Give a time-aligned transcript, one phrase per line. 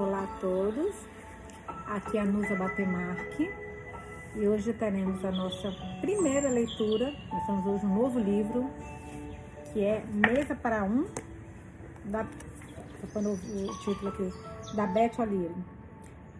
[0.00, 0.94] Olá a todos,
[1.88, 3.50] aqui é a Nusa Batemarque
[4.36, 7.12] e hoje teremos a nossa primeira leitura.
[7.28, 8.70] Nós temos hoje um novo livro
[9.72, 11.04] que é Mesa para Um,
[12.04, 12.24] da,
[13.12, 14.32] o título aqui,
[14.76, 15.56] da Beth O'Leary.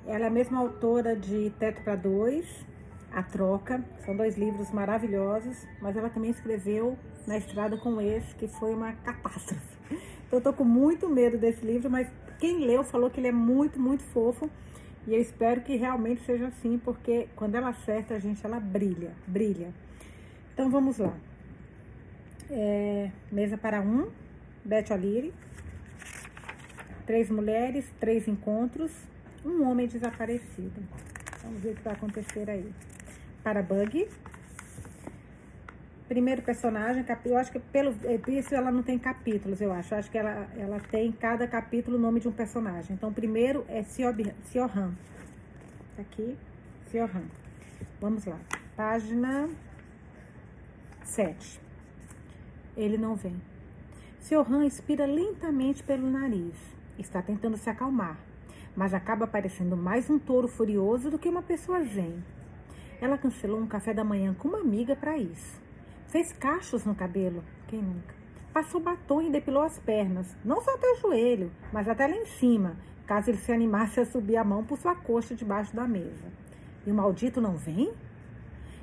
[0.07, 2.65] Ela é a mesma autora de Teto para Dois,
[3.11, 6.97] A Troca, são dois livros maravilhosos, mas ela também escreveu
[7.27, 9.77] Na Estrada com Esse, que foi uma catástrofe.
[10.29, 12.07] Então eu tô com muito medo desse livro, mas
[12.39, 14.51] quem leu falou que ele é muito, muito fofo.
[15.07, 19.13] E eu espero que realmente seja assim, porque quando ela acerta, a gente, ela brilha,
[19.27, 19.73] brilha.
[20.53, 21.15] Então vamos lá.
[22.51, 24.11] É, mesa para um,
[24.65, 25.33] Beth O'Leary.
[27.07, 28.93] Três mulheres, três encontros,
[29.45, 30.83] um homem desaparecido.
[31.43, 32.71] Vamos ver o que vai acontecer aí.
[33.43, 34.09] Para Bug,
[36.09, 37.95] primeiro personagem, eu acho que pelo
[38.29, 39.93] isso ela não tem capítulos, eu acho.
[39.95, 42.97] Eu acho que ela, ela tem cada capítulo o nome de um personagem.
[42.97, 44.95] Então, primeiro é Siohan.
[45.95, 46.37] Tá aqui,
[46.91, 47.25] Siohan.
[48.01, 48.39] Vamos lá.
[48.75, 49.49] Página
[51.03, 51.61] 7.
[52.77, 53.37] Ele não vem.
[54.21, 56.55] Siohan expira lentamente pelo nariz.
[56.99, 58.19] Está tentando se acalmar,
[58.75, 62.23] mas acaba parecendo mais um touro furioso do que uma pessoa zen.
[63.01, 65.68] Ela cancelou um café da manhã com uma amiga para isso.
[66.09, 68.15] Fez cachos no cabelo, quem nunca?
[68.51, 72.25] Passou batom e depilou as pernas, não só até o joelho, mas até lá em
[72.25, 76.33] cima, caso ele se animasse a subir a mão por sua coxa debaixo da mesa.
[76.87, 77.93] E o maldito não vem?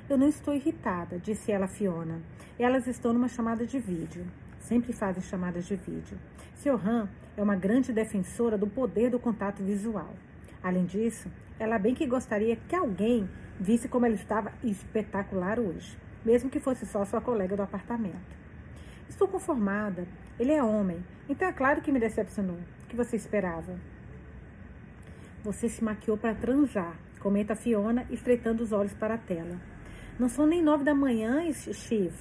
[0.08, 2.22] Eu não estou irritada, disse ela a Fiona.
[2.56, 4.24] Elas estão numa chamada de vídeo.
[4.60, 6.16] Sempre fazem chamadas de vídeo.
[6.64, 10.14] Han é uma grande defensora do poder do contato visual.
[10.62, 16.50] Além disso, ela bem que gostaria que alguém visse como ela estava espetacular hoje mesmo
[16.50, 18.36] que fosse só sua colega do apartamento.
[19.08, 20.08] Estou conformada.
[20.40, 22.58] Ele é homem, então é claro que me decepcionou.
[22.82, 23.78] O que você esperava?
[25.44, 29.56] Você se maquiou para transar, comenta Fiona, estreitando os olhos para a tela.
[30.18, 32.12] Não são nem nove da manhã, Shiv.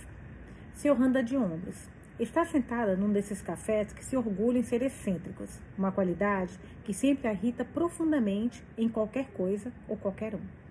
[0.76, 1.90] Seu anda de ombros.
[2.20, 7.28] Está sentada num desses cafés que se orgulham em ser excêntricos, uma qualidade que sempre
[7.28, 10.65] a irrita profundamente em qualquer coisa ou qualquer um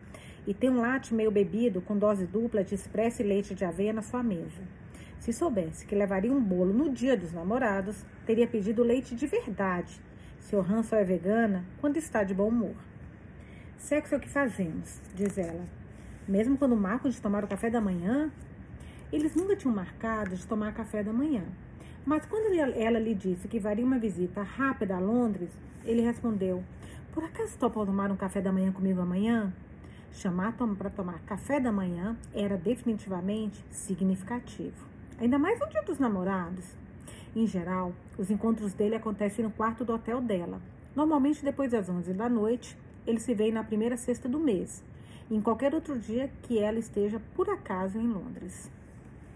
[0.46, 3.92] e tem um latte meio bebido com dose dupla de expresso e leite de aveia
[3.92, 4.62] na sua mesa.
[5.18, 9.98] Se soubesse que levaria um bolo no dia dos namorados, teria pedido leite de verdade.
[10.38, 12.74] Seu Han só é vegana quando está de bom humor.
[13.78, 15.64] Sexo é o que fazemos, diz ela.
[16.28, 18.30] Mesmo quando marcam de tomar o café da manhã,
[19.10, 21.44] eles nunca tinham marcado de tomar café da manhã.
[22.04, 25.50] Mas quando ela lhe disse que varia uma visita rápida a Londres,
[25.84, 26.62] ele respondeu:
[27.12, 29.52] Por acaso topa tomar um café da manhã comigo amanhã?
[30.14, 34.86] Chamar para tomar café da manhã era definitivamente significativo.
[35.18, 36.64] Ainda mais no dia dos namorados.
[37.34, 40.62] Em geral, os encontros dele acontecem no quarto do hotel dela.
[40.94, 44.84] Normalmente depois das 11 da noite, ele se vê na primeira sexta do mês,
[45.28, 48.70] em qualquer outro dia que ela esteja por acaso em Londres.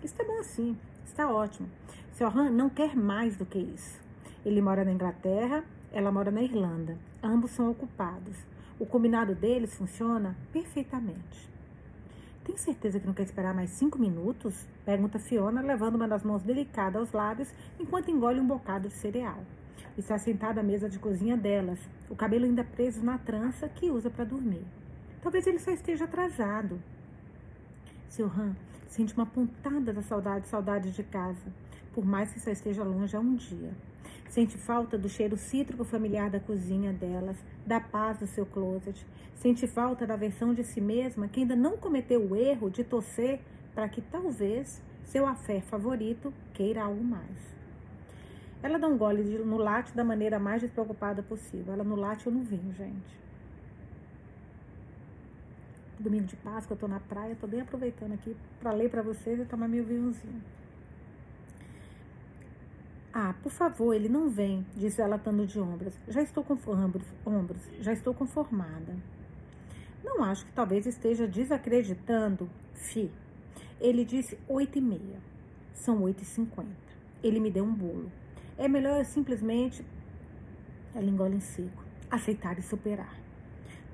[0.02, 1.68] Está bom assim, está ótimo.
[2.12, 3.98] Seu Han não quer mais do que isso.
[4.46, 6.96] Ele mora na Inglaterra, ela mora na Irlanda.
[7.20, 8.36] Ambos são ocupados.
[8.80, 11.48] O combinado deles funciona perfeitamente.
[12.44, 14.66] Tem certeza que não quer esperar mais cinco minutos?
[14.84, 19.42] Pergunta Fiona, levando uma das mãos delicada aos lábios enquanto engole um bocado de cereal.
[19.98, 24.08] Está sentada à mesa de cozinha delas, o cabelo ainda preso na trança que usa
[24.08, 24.64] para dormir.
[25.20, 26.80] Talvez ele só esteja atrasado.
[28.08, 28.54] Seu Han
[28.86, 31.52] sente uma pontada da saudade, saudade de casa,
[31.92, 33.72] por mais que só esteja longe há um dia.
[34.28, 39.06] Sente falta do cheiro cítrico familiar da cozinha delas, da paz do seu closet.
[39.34, 43.40] Sente falta da versão de si mesma que ainda não cometeu o erro de torcer
[43.74, 47.58] para que talvez seu afé favorito queira algo mais.
[48.62, 51.72] Ela dá um gole no latte da maneira mais despreocupada possível.
[51.72, 53.18] Ela no latte eu não vinho, gente.
[55.98, 59.40] Domingo de Páscoa, eu tô na praia, tô bem aproveitando aqui para ler para vocês
[59.40, 60.42] e tomar meu vinhozinho.
[63.12, 65.98] Ah, por favor, ele não vem, disse ela atando de ombros.
[66.08, 68.94] Já estou com ombros, ombros, já estou conformada.
[70.04, 73.10] Não acho que talvez esteja desacreditando, Fi.
[73.80, 75.20] Ele disse oito e meia.
[75.72, 76.88] São oito e cinquenta.
[77.22, 78.12] Ele me deu um bolo.
[78.56, 79.84] É melhor eu simplesmente,
[80.94, 83.16] ela engole em seco, aceitar e superar.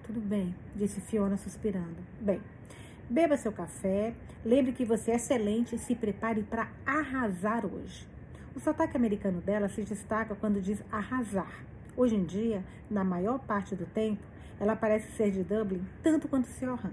[0.05, 1.97] Tudo bem, disse Fiona suspirando.
[2.21, 2.41] Bem,
[3.09, 4.15] beba seu café,
[4.45, 8.07] lembre que você é excelente e se prepare para arrasar hoje.
[8.57, 11.65] O sotaque americano dela se destaca quando diz arrasar.
[11.97, 14.23] Hoje em dia, na maior parte do tempo,
[14.61, 16.93] ela parece ser de Dublin tanto quanto Siohan.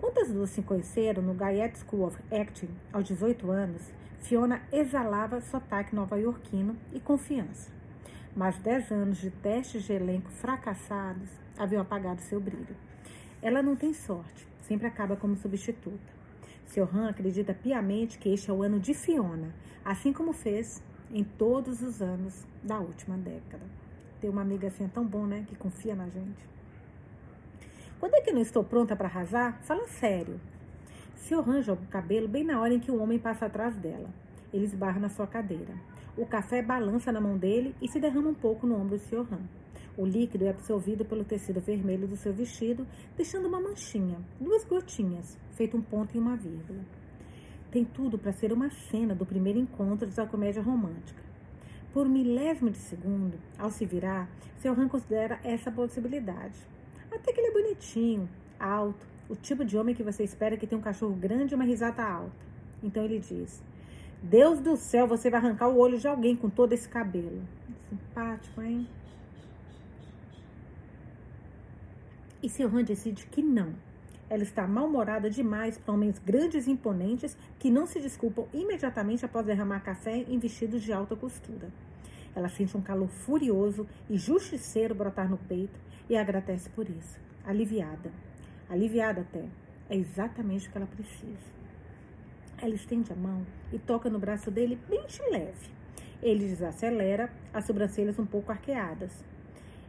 [0.00, 5.40] Quando as duas se conheceram no Guyette School of Acting aos 18 anos, Fiona exalava
[5.40, 7.70] sotaque nova-iorquino e confiança.
[8.34, 12.76] mas dez anos de testes de elenco fracassados haviam apagado seu brilho.
[13.40, 16.15] Ela não tem sorte, sempre acaba como substituta.
[16.92, 19.54] Han acredita piamente que este é o ano de Fiona,
[19.84, 23.64] assim como fez em todos os anos da última década.
[24.20, 25.44] Ter uma amiga assim é tão bom, né?
[25.48, 26.46] Que confia na gente.
[27.98, 29.58] Quando é que não estou pronta para arrasar?
[29.62, 30.40] Fala sério.
[31.32, 34.10] Han joga o cabelo bem na hora em que o homem passa atrás dela.
[34.52, 35.74] Ele esbarra na sua cadeira.
[36.16, 39.26] O café balança na mão dele e se derrama um pouco no ombro de Sr.
[39.98, 45.38] O líquido é absorvido pelo tecido vermelho do seu vestido, deixando uma manchinha, duas gotinhas,
[45.52, 46.80] feito um ponto e uma vírgula.
[47.70, 51.22] Tem tudo para ser uma cena do primeiro encontro da comédia romântica.
[51.94, 54.28] Por milésimo de segundo, ao se virar,
[54.58, 56.58] seu Han considera essa possibilidade.
[57.10, 58.28] Até que ele é bonitinho,
[58.60, 61.64] alto, o tipo de homem que você espera que tenha um cachorro grande e uma
[61.64, 62.36] risada alta.
[62.82, 63.62] Então ele diz:
[64.22, 67.42] Deus do céu, você vai arrancar o olho de alguém com todo esse cabelo.
[67.88, 68.86] Simpático, hein?
[72.42, 73.74] E seu Han decide que não.
[74.28, 79.46] Ela está mal-humorada demais para homens grandes e imponentes que não se desculpam imediatamente após
[79.46, 81.68] derramar café em vestidos de alta costura.
[82.34, 85.78] Ela sente um calor furioso e justiceiro brotar no peito
[86.08, 88.10] e agradece por isso, aliviada.
[88.68, 89.44] Aliviada até.
[89.88, 91.56] É exatamente o que ela precisa.
[92.58, 95.70] Ela estende a mão e toca no braço dele bem de leve.
[96.22, 99.12] Ele desacelera, as sobrancelhas um pouco arqueadas.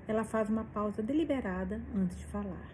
[0.07, 2.69] Ela faz uma pausa deliberada antes de falar.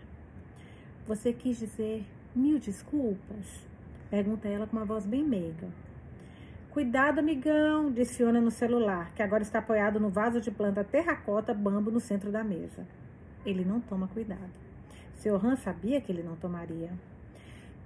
[1.08, 3.68] Você quis dizer mil desculpas?
[4.10, 5.68] Pergunta ela com uma voz bem meiga.
[6.70, 11.92] Cuidado, amigão, disse no celular, que agora está apoiado no vaso de planta terracota bambo
[11.92, 12.86] no centro da mesa.
[13.46, 14.50] Ele não toma cuidado.
[15.16, 16.92] Seu Han sabia que ele não tomaria.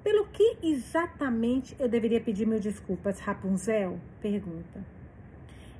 [0.04, 4.00] Pelo que exatamente eu deveria pedir mil desculpas, Rapunzel?
[4.22, 4.97] Pergunta.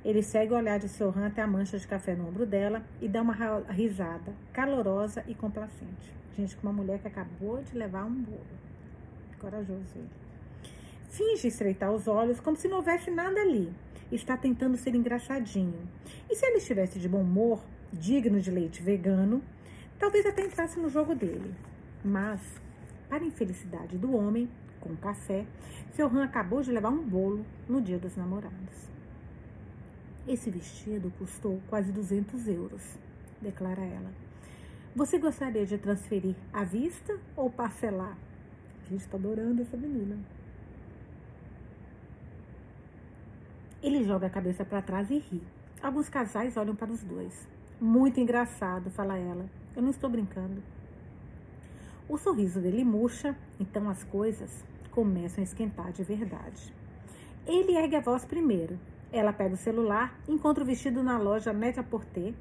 [0.04, 3.08] Ele segue o olhar de seu até a mancha de café no ombro dela e
[3.08, 3.34] dá uma
[3.68, 6.12] risada calorosa e complacente.
[6.36, 8.46] Gente, com uma mulher que acabou de levar um bolo.
[9.38, 10.08] Corajoso ele.
[11.10, 13.72] Finge estreitar os olhos como se não houvesse nada ali.
[14.12, 15.88] Está tentando ser engraçadinho.
[16.30, 17.60] E se ele estivesse de bom humor,
[17.92, 19.42] digno de leite vegano,
[19.98, 21.54] talvez até entrasse no jogo dele.
[22.04, 22.40] Mas,
[23.08, 24.48] para infelicidade do homem,
[24.80, 25.44] com café,
[25.92, 28.88] seu Han acabou de levar um bolo no dia dos namorados.
[30.28, 32.82] Esse vestido custou quase 200 euros,
[33.40, 34.12] declara ela.
[34.94, 38.14] Você gostaria de transferir à vista ou parcelar?
[38.84, 40.18] A gente está adorando essa menina.
[43.82, 45.42] Ele joga a cabeça para trás e ri.
[45.82, 47.48] Alguns casais olham para os dois.
[47.80, 49.48] Muito engraçado, fala ela.
[49.74, 50.62] Eu não estou brincando.
[52.06, 56.70] O sorriso dele murcha, então as coisas começam a esquentar de verdade.
[57.46, 58.78] Ele ergue a voz primeiro.
[59.12, 62.34] Ela pega o celular, encontra o vestido na loja Net a Porter.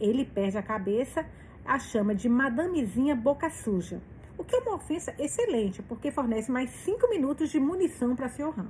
[0.00, 1.26] Ele perde a cabeça,
[1.64, 4.00] a chama de Madamezinha Boca Suja.
[4.38, 8.68] O que é uma ofensa excelente, porque fornece mais cinco minutos de munição para Siohan.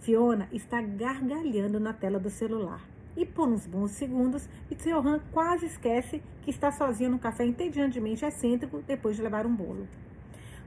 [0.00, 2.80] Fiona está gargalhando na tela do celular.
[3.16, 8.82] E por uns bons segundos, Itzeohan quase esquece que está sozinha no café entediantemente excêntrico
[8.86, 9.86] depois de levar um bolo.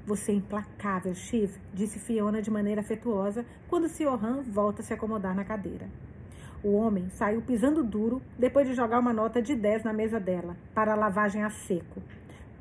[0.06, 5.36] Você é implacável, Shiv, disse Fiona de maneira afetuosa quando Siohan volta a se acomodar
[5.36, 5.90] na cadeira.
[6.64, 10.56] O homem saiu pisando duro depois de jogar uma nota de 10 na mesa dela,
[10.76, 12.02] para a lavagem a seco.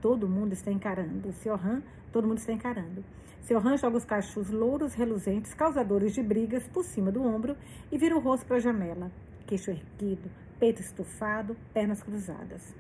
[0.01, 1.33] Todo mundo está encarando.
[1.33, 3.05] Siohan, todo mundo está encarando.
[3.43, 7.55] Seu Han joga os cachos louros reluzentes, causadores de brigas, por cima do ombro
[7.93, 9.11] e vira o rosto para a janela.
[9.47, 12.75] Queixo erguido, peito estufado, pernas cruzadas.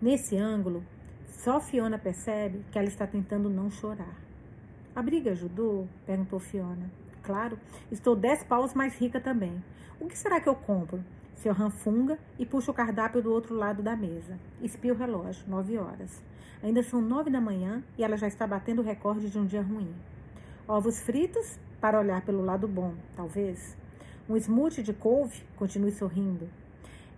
[0.00, 0.82] Nesse ângulo,
[1.42, 4.14] só Fiona percebe que ela está tentando não chorar.
[4.94, 5.88] A briga ajudou?
[6.04, 6.90] perguntou Fiona.
[7.22, 7.58] Claro,
[7.90, 9.64] estou dez paus mais rica também.
[9.98, 11.02] O que será que eu compro?
[11.36, 14.38] Seu Han funga e puxa o cardápio do outro lado da mesa.
[14.60, 16.22] Espia o relógio, nove horas.
[16.62, 19.62] Ainda são nove da manhã e ela já está batendo o recorde de um dia
[19.62, 19.94] ruim.
[20.68, 23.74] Ovos fritos para olhar pelo lado bom, talvez.
[24.28, 26.50] Um smoothie de couve, continue sorrindo.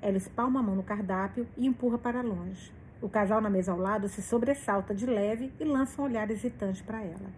[0.00, 2.72] Ela espalma a mão no cardápio e empurra para longe.
[3.02, 6.84] O casal na mesa ao lado se sobressalta de leve e lança um olhar hesitante
[6.84, 7.30] para ela.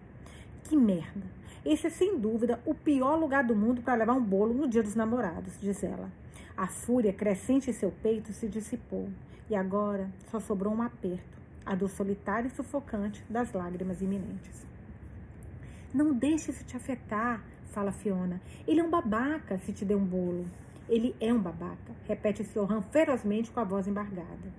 [0.64, 1.26] Que merda!
[1.64, 4.83] Esse é sem dúvida o pior lugar do mundo para levar um bolo no dia
[4.83, 6.11] dos namorados, diz ela.
[6.54, 9.09] A fúria crescente em seu peito se dissipou
[9.49, 14.66] e agora só sobrou um aperto a dor solitária e sufocante das lágrimas iminentes.
[15.92, 18.40] Não deixe isso te afetar, fala Fiona.
[18.66, 20.44] Ele é um babaca se te der um bolo.
[20.88, 24.52] Ele é um babaca, repete Siohan ferozmente com a voz embargada.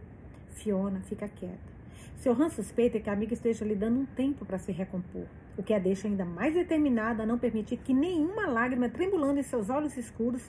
[0.56, 1.76] Fiona fica quieta.
[2.18, 5.26] Siohan suspeita que a amiga esteja lhe dando um tempo para se recompor,
[5.58, 9.44] o que a deixa ainda mais determinada a não permitir que nenhuma lágrima tremulando em
[9.44, 10.42] seus olhos escuros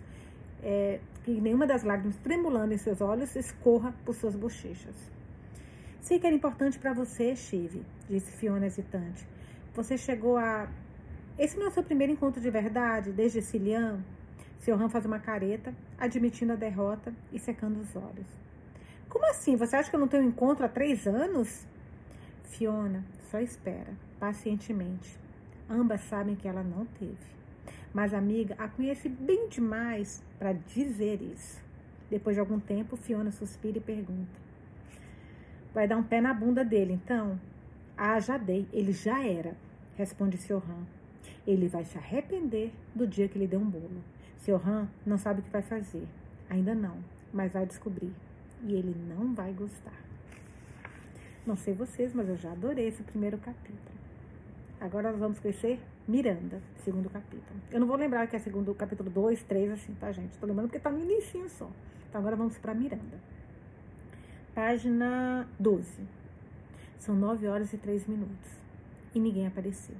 [0.63, 4.95] é, que nenhuma das lágrimas tremulando em seus olhos escorra por suas bochechas.
[6.01, 9.27] Sei que era importante para você, Chive, disse Fiona hesitante.
[9.75, 10.69] Você chegou a.
[11.39, 14.01] Esse não é o seu primeiro encontro de verdade, desde Cilian?
[14.61, 18.46] Seu Han faz uma careta, admitindo a derrota e secando os olhos.
[19.17, 19.57] Como assim?
[19.57, 21.67] Você acha que eu não tenho encontro há três anos?
[22.45, 25.19] Fiona, só espera, pacientemente.
[25.71, 27.17] Ambas sabem que ela não teve.
[27.95, 31.59] Mas a amiga a conhece bem demais para dizer isso.
[32.11, 34.39] Depois de algum tempo, Fiona suspira e pergunta:
[35.73, 37.41] Vai dar um pé na bunda dele, então?
[37.97, 38.69] Ah, já dei.
[38.71, 39.57] Ele já era,
[39.97, 40.85] responde seu Han.
[41.47, 44.05] Ele vai se arrepender do dia que lhe deu um bolo.
[44.37, 46.07] Seu Han não sabe o que vai fazer.
[46.51, 46.99] Ainda não,
[47.33, 48.13] mas vai descobrir.
[48.63, 49.93] E ele não vai gostar.
[51.47, 53.97] Não sei vocês, mas eu já adorei esse primeiro capítulo.
[54.81, 57.61] Agora nós vamos conhecer Miranda, segundo capítulo.
[57.71, 60.37] Eu não vou lembrar que é segundo capítulo 2, 3, assim, tá, gente?
[60.39, 61.71] Tô lembrando porque tá no início só.
[62.09, 63.19] Então agora vamos para Miranda.
[64.55, 66.03] Página 12.
[66.99, 68.51] São 9 horas e 3 minutos.
[69.15, 69.97] E ninguém apareceu.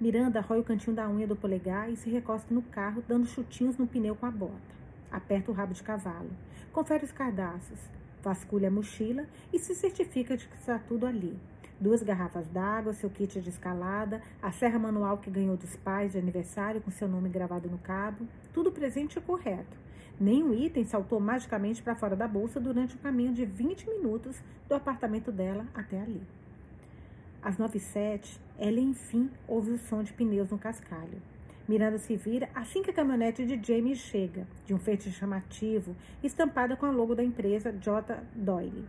[0.00, 3.78] Miranda rói o cantinho da unha do polegar e se recosta no carro, dando chutinhos
[3.78, 4.76] no pneu com a bota.
[5.10, 6.30] Aperta o rabo de cavalo.
[6.76, 7.78] Confere os cardaços.
[8.22, 11.34] Vasculha a mochila e se certifica de que está tudo ali.
[11.80, 16.18] Duas garrafas d'água, seu kit de escalada, a serra manual que ganhou dos pais de
[16.18, 18.28] aniversário com seu nome gravado no cabo.
[18.52, 19.74] Tudo presente e correto.
[20.20, 24.36] Nenhum item saltou magicamente para fora da bolsa durante o caminho de 20 minutos
[24.68, 26.20] do apartamento dela até ali.
[27.42, 31.22] Às 9 e 07 ela enfim ouve o som de pneus no cascalho.
[31.68, 36.76] Miranda se vira assim que a caminhonete de Jamie chega, de um feito chamativo, estampada
[36.76, 38.22] com a logo da empresa J.
[38.36, 38.84] Doyle.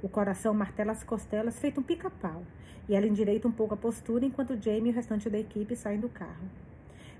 [0.00, 2.44] O coração martela as costelas, feito um pica-pau,
[2.88, 5.98] e ela endireita um pouco a postura enquanto Jamie e o restante da equipe saem
[5.98, 6.48] do carro.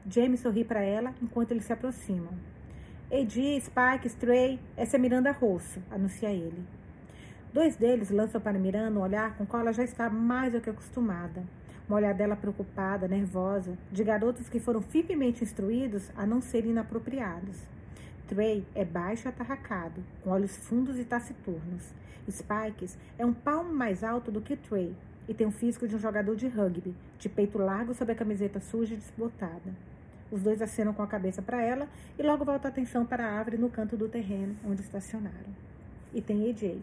[0.09, 2.33] Jamie sorri para ela enquanto eles se aproximam.
[3.11, 6.65] Edi, Spike, Stray, essa é Miranda Rosso, anuncia ele.
[7.53, 10.61] Dois deles lançam para Miranda um olhar com o qual ela já está mais do
[10.61, 11.43] que acostumada.
[11.89, 17.59] Uma olhar dela preocupada, nervosa, de garotos que foram firmemente instruídos a não serem inapropriados.
[18.27, 21.93] Trey é baixo e atarracado, com olhos fundos e taciturnos.
[22.31, 24.97] Spikes é um palmo mais alto do que Trey
[25.29, 28.61] e tem o físico de um jogador de rugby, de peito largo sob a camiseta
[28.61, 29.75] suja e desbotada.
[30.31, 31.87] Os dois acenam com a cabeça para ela
[32.19, 35.55] e logo voltam a atenção para a árvore no canto do terreno onde estacionaram.
[36.15, 36.79] E tem AJ.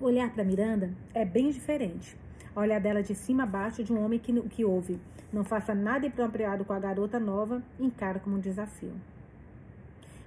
[0.00, 2.16] Olhar para Miranda é bem diferente.
[2.56, 4.98] A olhar dela de cima a baixo de um homem que, que ouve.
[5.30, 8.94] Não faça nada apropriado com a garota nova encara como um desafio.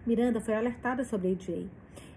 [0.05, 1.67] Miranda foi alertada sobre AJ.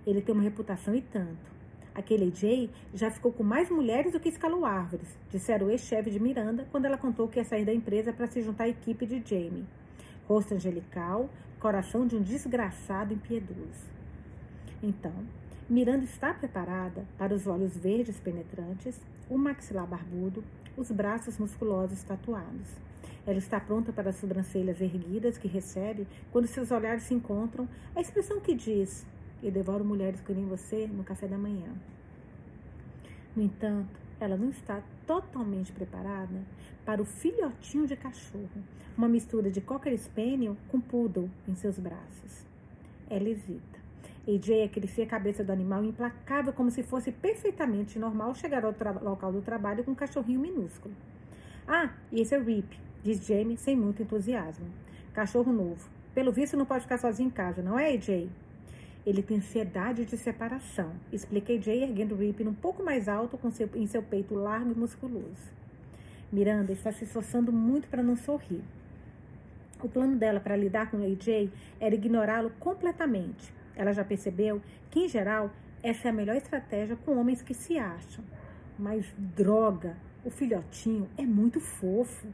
[0.07, 1.57] Ele tem uma reputação e tanto.
[1.95, 6.21] Aquele Jay já ficou com mais mulheres do que escalou árvores, disseram o ex-chefe de
[6.21, 9.23] Miranda quando ela contou que ia sair da empresa para se juntar à equipe de
[9.25, 9.65] Jamie.
[10.29, 13.91] Rosto angelical, coração de um desgraçado impiedoso.
[14.83, 15.15] Então,
[15.69, 20.45] Miranda está preparada para os olhos verdes penetrantes, o maxilar barbudo,
[20.77, 22.69] os braços musculosos tatuados.
[23.27, 28.01] Ela está pronta para as sobrancelhas erguidas que recebe quando seus olhares se encontram, a
[28.01, 29.05] expressão que diz:
[29.43, 31.73] e devoro mulheres que nem você no café da manhã.
[33.35, 36.45] No entanto, ela não está totalmente preparada
[36.85, 38.63] para o filhotinho de cachorro,
[38.97, 42.47] uma mistura de Cocker Spaniel com Poodle em seus braços.
[43.11, 43.76] Ela hesita.
[44.29, 49.33] AJ acaricia a cabeça do animal implacável como se fosse perfeitamente normal chegar ao local
[49.33, 50.95] do trabalho com um cachorrinho minúsculo.
[51.67, 54.67] Ah, esse é o Rip, diz Jamie sem muito entusiasmo.
[55.15, 55.89] Cachorro novo.
[56.13, 58.29] Pelo visto não pode ficar sozinho em casa, não é, AJ?
[59.07, 60.91] Ele tem ansiedade de separação.
[61.13, 64.75] Expliquei Jay erguendo Rip um pouco mais alto com seu, em seu peito largo e
[64.75, 65.55] musculoso.
[66.33, 68.65] Miranda está se esforçando muito para não sorrir.
[69.81, 73.55] O plano dela para lidar com AJ era ignorá-lo completamente.
[73.77, 75.51] Ela já percebeu que, em geral,
[75.83, 78.25] essa é a melhor estratégia com homens que se acham.
[78.79, 82.27] Mas droga, o filhotinho é muito fofo.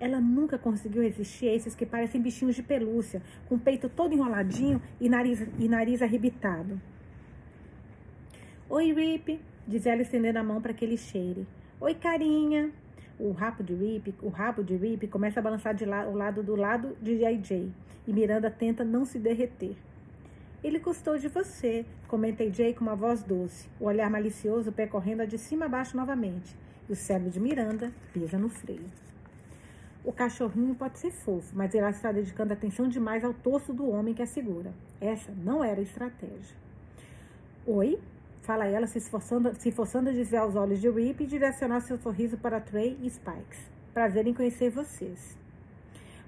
[0.00, 4.14] Ela nunca conseguiu resistir a esses que parecem bichinhos de pelúcia, com o peito todo
[4.14, 6.80] enroladinho e nariz, e nariz arrebitado.
[8.68, 11.46] Oi, Rip, diz ela estendendo a mão para que ele cheire.
[11.80, 12.72] Oi, carinha.
[13.18, 16.42] O rabo de Rip, o rabo de Rip começa a balançar de la, o lado
[16.42, 17.72] do lado de JJ
[18.06, 19.76] e Miranda tenta não se derreter.
[20.66, 25.38] Ele gostou de você, comenta Jay com uma voz doce, o olhar malicioso percorrendo-a de
[25.38, 26.56] cima a baixo novamente,
[26.88, 28.90] e o cérebro de Miranda pisa no freio.
[30.04, 34.12] O cachorrinho pode ser fofo, mas ela está dedicando atenção demais ao torso do homem
[34.12, 34.72] que a segura.
[35.00, 36.56] Essa não era a estratégia.
[37.64, 38.00] Oi?
[38.42, 41.96] Fala ela, se esforçando, se esforçando a desviar os olhos de Rip e direcionar seu
[41.96, 43.70] sorriso para Trey e Spikes.
[43.94, 45.38] Prazer em conhecer vocês.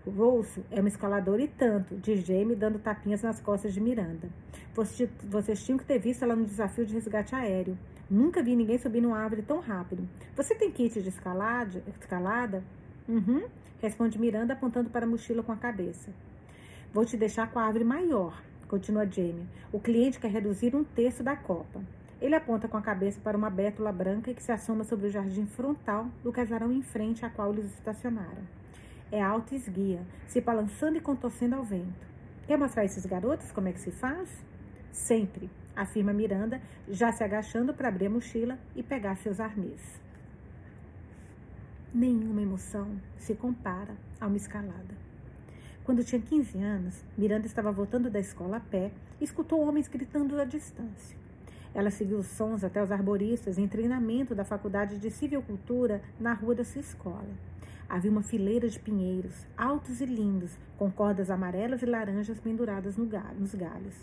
[0.07, 4.29] Rose é uma escaladora e tanto, diz Jamie, dando tapinhas nas costas de Miranda.
[4.75, 7.77] Vocês tinham que ter visto ela no desafio de resgate aéreo.
[8.09, 10.09] Nunca vi ninguém subir numa árvore tão rápido.
[10.37, 11.83] Você tem kit de escalada?
[11.89, 12.63] escalada?
[13.09, 13.43] Uhum,
[13.83, 16.11] responde Miranda, apontando para a mochila com a cabeça.
[16.93, 19.47] Vou te deixar com a árvore maior, continua Jamie.
[19.73, 21.81] O cliente quer reduzir um terço da copa.
[22.21, 25.47] Ele aponta com a cabeça para uma bétula branca que se assoma sobre o jardim
[25.47, 28.43] frontal do casarão em frente a qual eles estacionaram.
[29.11, 32.07] É alta e esguia, se balançando e contorcendo ao vento.
[32.47, 34.29] Quer mostrar a esses garotos como é que se faz?
[34.93, 40.01] Sempre, afirma Miranda, já se agachando para abrir a mochila e pegar seus arnês.
[41.93, 45.09] Nenhuma emoção se compara a uma escalada.
[45.85, 50.37] Quando tinha 15 anos, Miranda estava voltando da escola a pé e escutou homens gritando
[50.37, 51.17] da distância.
[51.75, 56.55] Ela seguiu os sons até os arboristas em treinamento da Faculdade de Civicultura na rua
[56.55, 57.29] da sua escola.
[57.89, 63.07] Havia uma fileira de pinheiros, altos e lindos, com cordas amarelas e laranjas penduradas no
[63.07, 63.95] galho, nos galhos.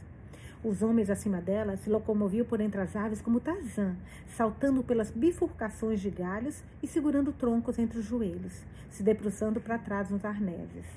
[0.63, 3.95] Os homens acima dela se locomoviam por entre as árvores como Tarzan,
[4.35, 10.09] saltando pelas bifurcações de galhos e segurando troncos entre os joelhos, se debruçando para trás
[10.09, 10.87] nos arneses.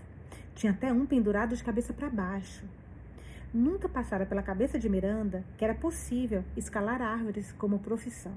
[0.54, 2.64] Tinha até um pendurado de cabeça para baixo.
[3.52, 8.32] Nunca passara pela cabeça de Miranda que era possível escalar árvores como profissão.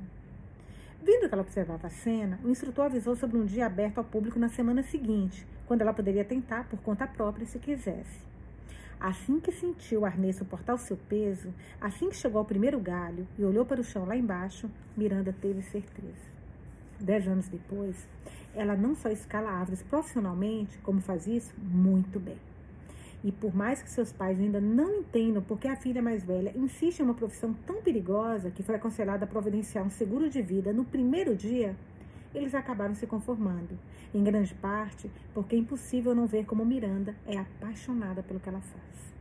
[1.03, 4.37] Vindo que ela observava a cena, o instrutor avisou sobre um dia aberto ao público
[4.37, 8.21] na semana seguinte, quando ela poderia tentar por conta própria se quisesse.
[8.99, 13.27] Assim que sentiu o arnês suportar o seu peso, assim que chegou ao primeiro galho
[13.35, 16.29] e olhou para o chão lá embaixo, Miranda teve certeza.
[16.99, 18.07] Dez anos depois,
[18.53, 22.37] ela não só escala árvores profissionalmente, como faz isso muito bem.
[23.23, 26.99] E por mais que seus pais ainda não entendam porque a filha mais velha insiste
[26.99, 30.83] em uma profissão tão perigosa que foi aconselhada a providenciar um seguro de vida no
[30.83, 31.75] primeiro dia,
[32.33, 33.77] eles acabaram se conformando,
[34.13, 38.61] em grande parte porque é impossível não ver como Miranda é apaixonada pelo que ela
[38.61, 39.11] faz.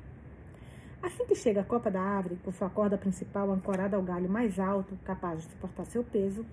[1.02, 4.58] Assim que chega a copa da árvore, com sua corda principal ancorada ao galho mais
[4.58, 6.44] alto, capaz de suportar seu peso,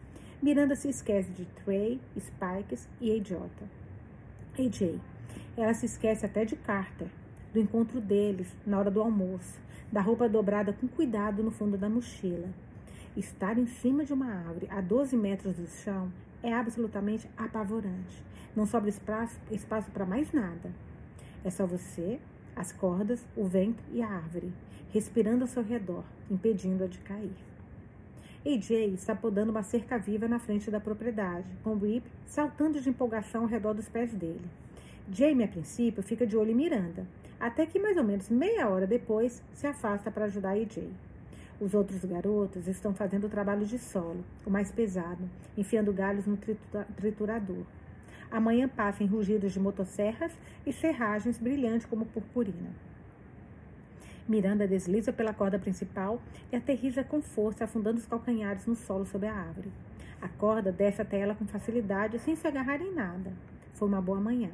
[0.42, 3.34] Miranda se esquece de Trey, Spikes e AJ.
[4.58, 5.00] AJ.
[5.58, 7.08] Ela se esquece até de Carter,
[7.58, 9.60] do encontro deles na hora do almoço,
[9.91, 12.50] da roupa dobrada com cuidado no fundo da mochila.
[13.15, 18.24] Estar em cima de uma árvore a 12 metros do chão é absolutamente apavorante.
[18.56, 20.72] Não sobra espaço, para mais nada.
[21.43, 22.20] É só você,
[22.56, 24.54] as cordas, o vento e a árvore,
[24.93, 27.36] respirando ao seu redor, impedindo-a de cair.
[28.46, 33.41] AJ está podando uma cerca viva na frente da propriedade, com Rip saltando de empolgação
[33.41, 34.46] ao redor dos pés dele.
[35.12, 37.08] Jamie, a princípio, fica de olho em Miranda,
[37.39, 40.89] até que mais ou menos meia hora depois se afasta para ajudar AJ.
[41.60, 46.38] Os outros garotos estão fazendo o trabalho de solo, o mais pesado, enfiando galhos no
[46.95, 47.63] triturador.
[48.30, 50.32] Amanhã passa em rugidos de motosserras
[50.65, 52.69] e serragens brilhantes como purpurina.
[54.28, 56.21] Miranda desliza pela corda principal
[56.52, 59.71] e aterriza com força, afundando os calcanhares no solo sob a árvore.
[60.21, 63.32] A corda desce até ela com facilidade, sem se agarrar em nada.
[63.73, 64.50] Foi uma boa manhã.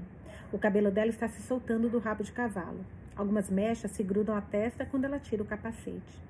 [0.53, 2.85] O cabelo dela está se soltando do rabo de cavalo.
[3.15, 6.21] Algumas mechas se grudam à testa quando ela tira o capacete.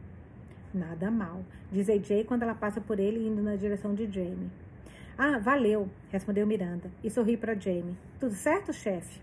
[0.74, 4.50] Nada mal, diz AJ quando ela passa por ele indo na direção de Jamie.
[5.18, 7.98] Ah, valeu, respondeu Miranda e sorri para Jamie.
[8.18, 9.20] Tudo certo, chefe?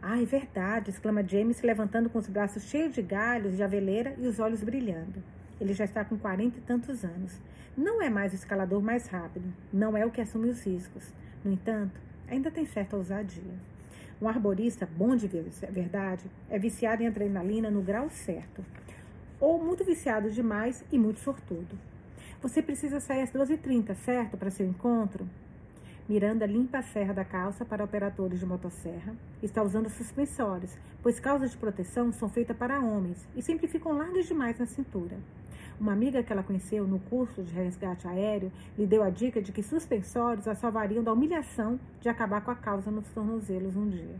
[0.00, 4.14] Ah, é verdade, exclama Jamie se levantando com os braços cheios de galhos de aveleira
[4.16, 5.20] e os olhos brilhando.
[5.60, 7.36] Ele já está com quarenta e tantos anos.
[7.76, 11.12] Não é mais o escalador mais rápido, não é o que assume os riscos.
[11.44, 13.70] No entanto, ainda tem certa ousadia.
[14.20, 18.62] Um arborista bom de verdade é viciado em adrenalina no grau certo.
[19.40, 21.78] Ou muito viciado demais e muito sortudo.
[22.42, 24.36] Você precisa sair às 12h30, certo?
[24.36, 25.26] Para seu encontro?
[26.06, 29.14] Miranda limpa a serra da calça para operadores de motosserra.
[29.42, 34.26] Está usando suspensórios, pois calças de proteção são feitas para homens e sempre ficam largas
[34.26, 35.16] demais na cintura.
[35.80, 39.50] Uma amiga que ela conheceu no curso de resgate aéreo lhe deu a dica de
[39.50, 44.16] que suspensórios a salvariam da humilhação de acabar com a causa nos tornozelos um dia.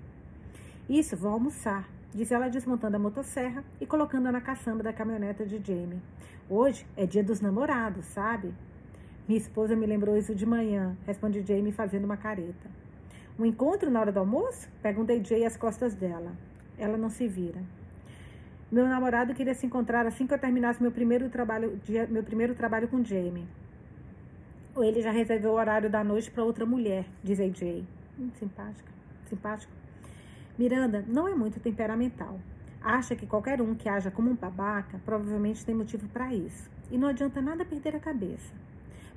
[0.89, 5.61] Isso, vou almoçar, disse ela desmontando a motosserra e colocando-a na caçamba da caminhoneta de
[5.63, 6.01] Jamie.
[6.49, 8.55] Hoje é dia dos namorados, sabe?
[9.29, 12.71] Minha esposa me lembrou isso de manhã, responde Jamie fazendo uma careta.
[13.39, 14.67] Um encontro na hora do almoço?
[14.83, 16.33] Perguntei Jay às costas dela.
[16.79, 17.61] Ela não se vira.
[18.71, 22.87] Meu namorado queria se encontrar assim que eu terminasse meu primeiro trabalho, meu primeiro trabalho
[22.87, 23.49] com Jamie.
[24.77, 27.85] Ou ele já reservou o horário da noite para outra mulher, diz AJ.
[28.17, 28.89] Hum, simpática,
[29.29, 29.73] simpático.
[30.57, 32.39] Miranda não é muito temperamental.
[32.81, 36.71] Acha que qualquer um que haja como um babaca provavelmente tem motivo para isso.
[36.93, 38.55] E não adianta nada perder a cabeça.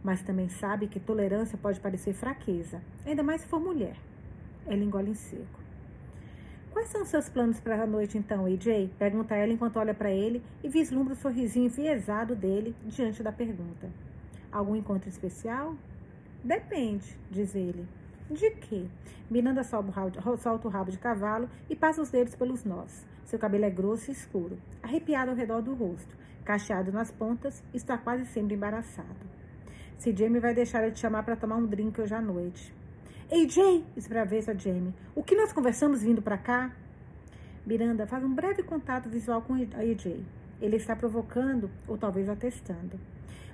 [0.03, 3.95] Mas também sabe que tolerância pode parecer fraqueza, ainda mais se for mulher.
[4.65, 5.62] Ela engole em seco.
[6.73, 8.89] Quais são os seus planos para a noite então, AJ?
[8.97, 13.91] Pergunta ela enquanto olha para ele e vislumbra o sorrisinho enviesado dele diante da pergunta.
[14.51, 15.75] Algum encontro especial?
[16.43, 17.87] Depende, diz ele.
[18.27, 18.87] De quê?
[19.29, 23.05] Miranda solta o rabo de cavalo e passa os dedos pelos nós.
[23.23, 27.99] Seu cabelo é grosso e escuro, arrepiado ao redor do rosto, cacheado nas pontas, está
[27.99, 29.07] quase sempre embaraçado.
[29.99, 32.73] Se Jamie vai deixar ele te chamar para tomar um drink hoje à noite.
[33.31, 33.83] Ei, Jay!
[33.95, 34.93] esbraveza Jamie.
[35.15, 36.71] O que nós conversamos vindo para cá?
[37.65, 40.23] Miranda faz um breve contato visual com AJ.
[40.61, 42.99] Ele está provocando ou talvez atestando.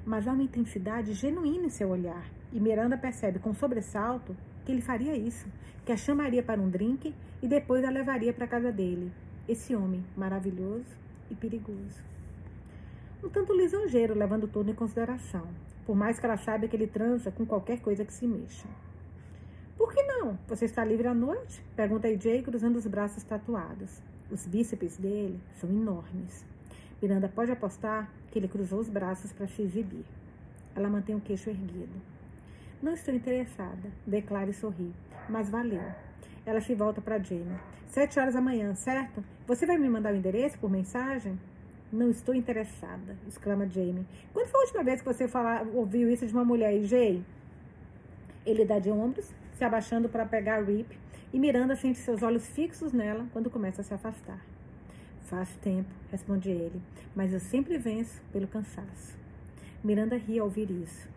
[0.03, 2.25] Mas há uma intensidade genuína em seu olhar.
[2.51, 5.47] E Miranda percebe com sobressalto que ele faria isso,
[5.85, 9.11] que a chamaria para um drink e depois a levaria para a casa dele.
[9.47, 10.97] Esse homem maravilhoso
[11.29, 12.03] e perigoso.
[13.23, 15.47] Um tanto lisonjeiro, levando tudo em consideração,
[15.85, 18.67] por mais que ela saiba que ele transa com qualquer coisa que se mexa.
[19.79, 20.37] Por que não?
[20.49, 21.63] Você está livre à noite?
[21.73, 24.01] Pergunta AJ, cruzando os braços tatuados.
[24.29, 26.45] Os bíceps dele são enormes.
[27.01, 30.03] Miranda pode apostar que ele cruzou os braços para se exibir.
[30.75, 31.93] Ela mantém o queixo erguido.
[32.81, 34.93] Não estou interessada, declara e sorri.
[35.29, 35.93] Mas valeu.
[36.45, 37.57] Ela se volta para Jamie.
[37.87, 39.23] Sete horas da manhã, certo?
[39.47, 41.39] Você vai me mandar o endereço por mensagem?
[41.89, 44.05] Não estou interessada, exclama Jamie.
[44.33, 47.23] Quando foi a última vez que você falar, ouviu isso de uma mulher, Jay?
[48.45, 50.97] Ele dá de ombros, se abaixando para pegar Rip,
[51.33, 54.39] e Miranda sente seus olhos fixos nela quando começa a se afastar.
[55.23, 56.81] Faz tempo, responde ele,
[57.13, 59.17] mas eu sempre venço pelo cansaço.
[59.83, 61.09] Miranda ri ao ouvir isso.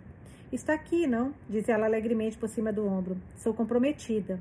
[0.50, 1.32] Está aqui, não?
[1.48, 3.16] Diz ela alegremente por cima do ombro.
[3.36, 4.40] Sou comprometida.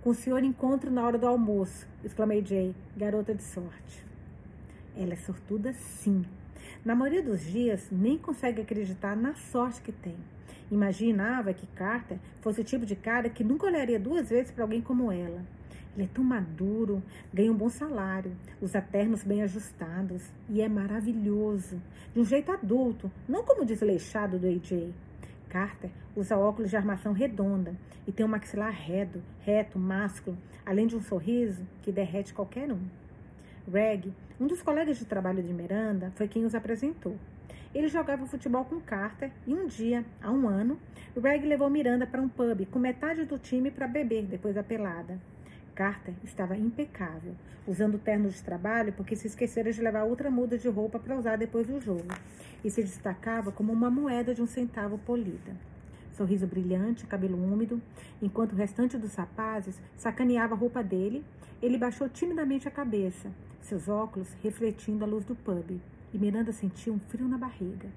[0.00, 4.06] Com o senhor encontro na hora do almoço, exclamei Jay, garota de sorte.
[4.96, 6.24] Ela é sortuda, sim.
[6.82, 10.16] Na maioria dos dias, nem consegue acreditar na sorte que tem.
[10.70, 14.80] Imaginava que Carter fosse o tipo de cara que nunca olharia duas vezes para alguém
[14.80, 15.42] como ela.
[15.94, 21.80] Ele é tão maduro, ganha um bom salário, usa ternos bem ajustados e é maravilhoso,
[22.12, 24.92] de um jeito adulto, não como o desleixado do AJ.
[25.48, 27.76] Carter usa óculos de armação redonda
[28.08, 32.80] e tem um maxilar reto, reto, másculo, além de um sorriso que derrete qualquer um.
[33.70, 37.16] Reg, um dos colegas de trabalho de Miranda, foi quem os apresentou.
[37.74, 40.78] Ele jogava futebol com Carter e um dia, há um ano,
[41.20, 45.18] Reg levou Miranda para um pub com metade do time para beber depois da pelada.
[45.74, 47.34] Carter estava impecável,
[47.66, 51.34] usando ternos de trabalho porque se esquecera de levar outra muda de roupa para usar
[51.34, 52.06] depois do jogo,
[52.64, 55.56] e se destacava como uma moeda de um centavo polida.
[56.12, 57.82] Sorriso brilhante, cabelo úmido,
[58.22, 61.24] enquanto o restante dos rapazes sacaneava a roupa dele,
[61.60, 65.80] ele baixou timidamente a cabeça, seus óculos refletindo a luz do pub,
[66.14, 67.88] e Miranda sentiu um frio na barriga.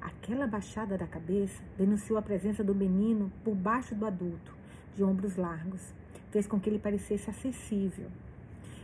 [0.00, 4.52] Aquela baixada da cabeça denunciou a presença do menino por baixo do adulto,
[4.96, 5.94] de ombros largos,
[6.32, 8.10] fez com que ele parecesse acessível.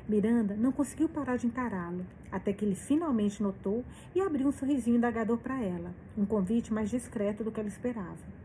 [0.08, 4.96] Miranda não conseguiu parar de encará-lo, até que ele finalmente notou e abriu um sorrisinho
[4.96, 8.42] indagador para ela, um convite mais discreto do que ela esperava.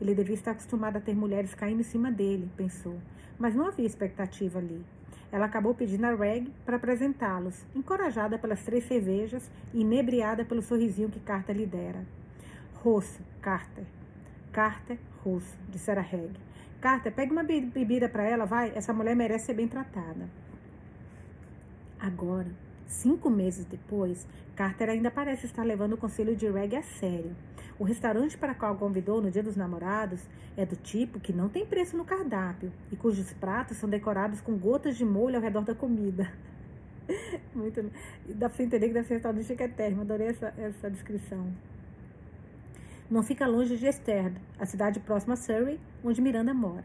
[0.00, 2.98] Ele devia estar acostumado a ter mulheres caindo em cima dele, pensou,
[3.38, 4.84] mas não havia expectativa ali.
[5.32, 11.08] Ela acabou pedindo a Reg para apresentá-los, encorajada pelas três cervejas e inebriada pelo sorrisinho
[11.08, 12.04] que Carter lhe dera.
[12.82, 13.84] Rosso, Carter.
[14.52, 16.32] Carter, rosso, dissera Reg.
[16.80, 18.72] Carter, pegue uma bebida para ela, vai.
[18.74, 20.28] Essa mulher merece ser bem tratada.
[22.00, 22.48] Agora,
[22.90, 24.26] cinco meses depois,
[24.56, 27.34] Carter ainda parece estar levando o conselho de Reg a sério.
[27.78, 30.20] O restaurante para qual convidou no Dia dos Namorados
[30.56, 34.58] é do tipo que não tem preço no cardápio e cujos pratos são decorados com
[34.58, 36.30] gotas de molho ao redor da comida.
[37.54, 37.90] Muito.
[38.28, 40.02] Dá para você entender que deve ser restaurante chiquetérrimo.
[40.02, 41.50] Adorei essa, essa descrição.
[43.10, 46.84] Não fica longe de Esther, a cidade próxima a Surrey, onde Miranda mora.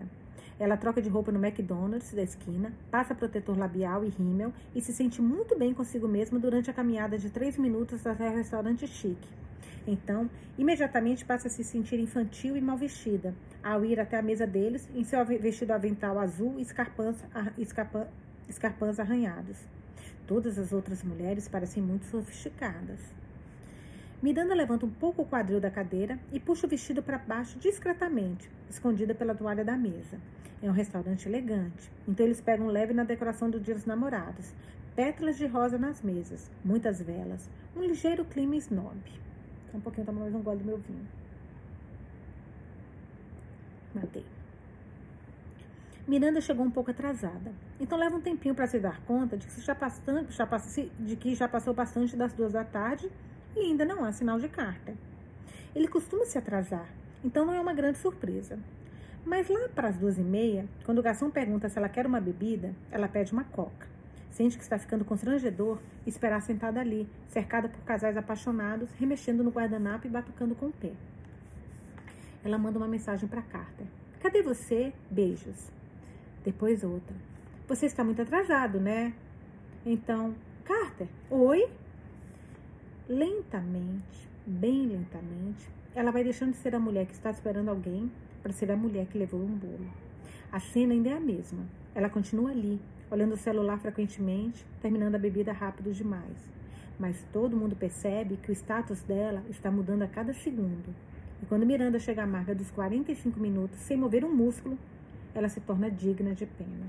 [0.58, 4.94] Ela troca de roupa no McDonald's da esquina, passa protetor labial e rímel e se
[4.94, 9.28] sente muito bem consigo mesma durante a caminhada de três minutos até o restaurante chique.
[9.86, 14.48] Então, imediatamente passa a se sentir infantil e mal vestida, ao ir até a mesa
[14.48, 17.18] deles em seu vestido avental azul e escarpãs,
[18.48, 19.58] escarpãs, arranhados.
[20.26, 23.00] Todas as outras mulheres parecem muito sofisticadas.
[24.24, 28.50] Miranda levanta um pouco o quadril da cadeira e puxa o vestido para baixo discretamente,
[28.70, 30.18] escondida pela toalha da mesa.
[30.62, 34.54] É um restaurante elegante, então eles pegam leve na decoração do Dia dos Namorados.
[34.96, 38.98] Pétalas de rosa nas mesas, muitas velas, um ligeiro clima snob.
[39.70, 41.06] Só um pouquinho, toma mais um gole do meu vinho.
[43.94, 44.26] Matei.
[46.08, 49.60] Miranda chegou um pouco atrasada, então leva um tempinho para se dar conta de que,
[49.60, 50.48] já bastante, já,
[51.00, 53.12] de que já passou bastante das duas da tarde
[53.56, 54.94] e ainda não há sinal de carta.
[55.76, 56.88] Ele costuma se atrasar,
[57.24, 58.60] então não é uma grande surpresa.
[59.26, 62.22] Mas lá para as duas e meia, quando o garçom pergunta se ela quer uma
[62.22, 63.88] bebida, ela pede uma coca.
[64.30, 70.06] Sente que está ficando constrangedor esperar sentada ali, cercada por casais apaixonados, remexendo no guardanapo
[70.06, 70.92] e batucando com o pé.
[72.44, 73.88] Ela manda uma mensagem para Carter.
[74.20, 74.94] Cadê você?
[75.10, 75.72] Beijos.
[76.44, 77.16] Depois outra.
[77.68, 79.14] Você está muito atrasado, né?
[79.84, 81.68] Então, Carter, oi?
[83.10, 88.12] Lentamente, bem lentamente, ela vai deixando de ser a mulher que está esperando alguém
[88.46, 89.88] para ser a mulher que levou um bolo.
[90.52, 91.66] A cena ainda é a mesma.
[91.96, 92.80] Ela continua ali,
[93.10, 96.38] olhando o celular frequentemente, terminando a bebida rápido demais.
[97.00, 100.94] Mas todo mundo percebe que o status dela está mudando a cada segundo.
[101.42, 104.78] E quando Miranda chega à marca dos 45 minutos sem mover um músculo,
[105.34, 106.86] ela se torna digna de pena.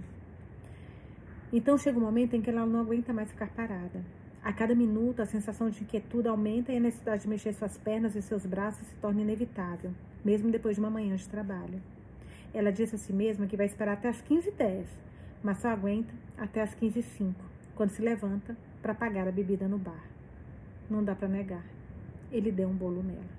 [1.51, 4.05] Então chega um momento em que ela não aguenta mais ficar parada.
[4.45, 8.15] A cada minuto, a sensação de inquietude aumenta e a necessidade de mexer suas pernas
[8.15, 9.91] e seus braços se torna inevitável,
[10.27, 11.81] mesmo depois de uma manhã de trabalho.
[12.53, 14.87] Ela disse a si mesma que vai esperar até as 15h10,
[15.41, 17.33] mas só aguenta até as 15h05,
[17.77, 20.05] quando se levanta para pagar a bebida no bar.
[20.91, 21.65] Não dá para negar.
[22.33, 23.36] Ele deu um bolo nela.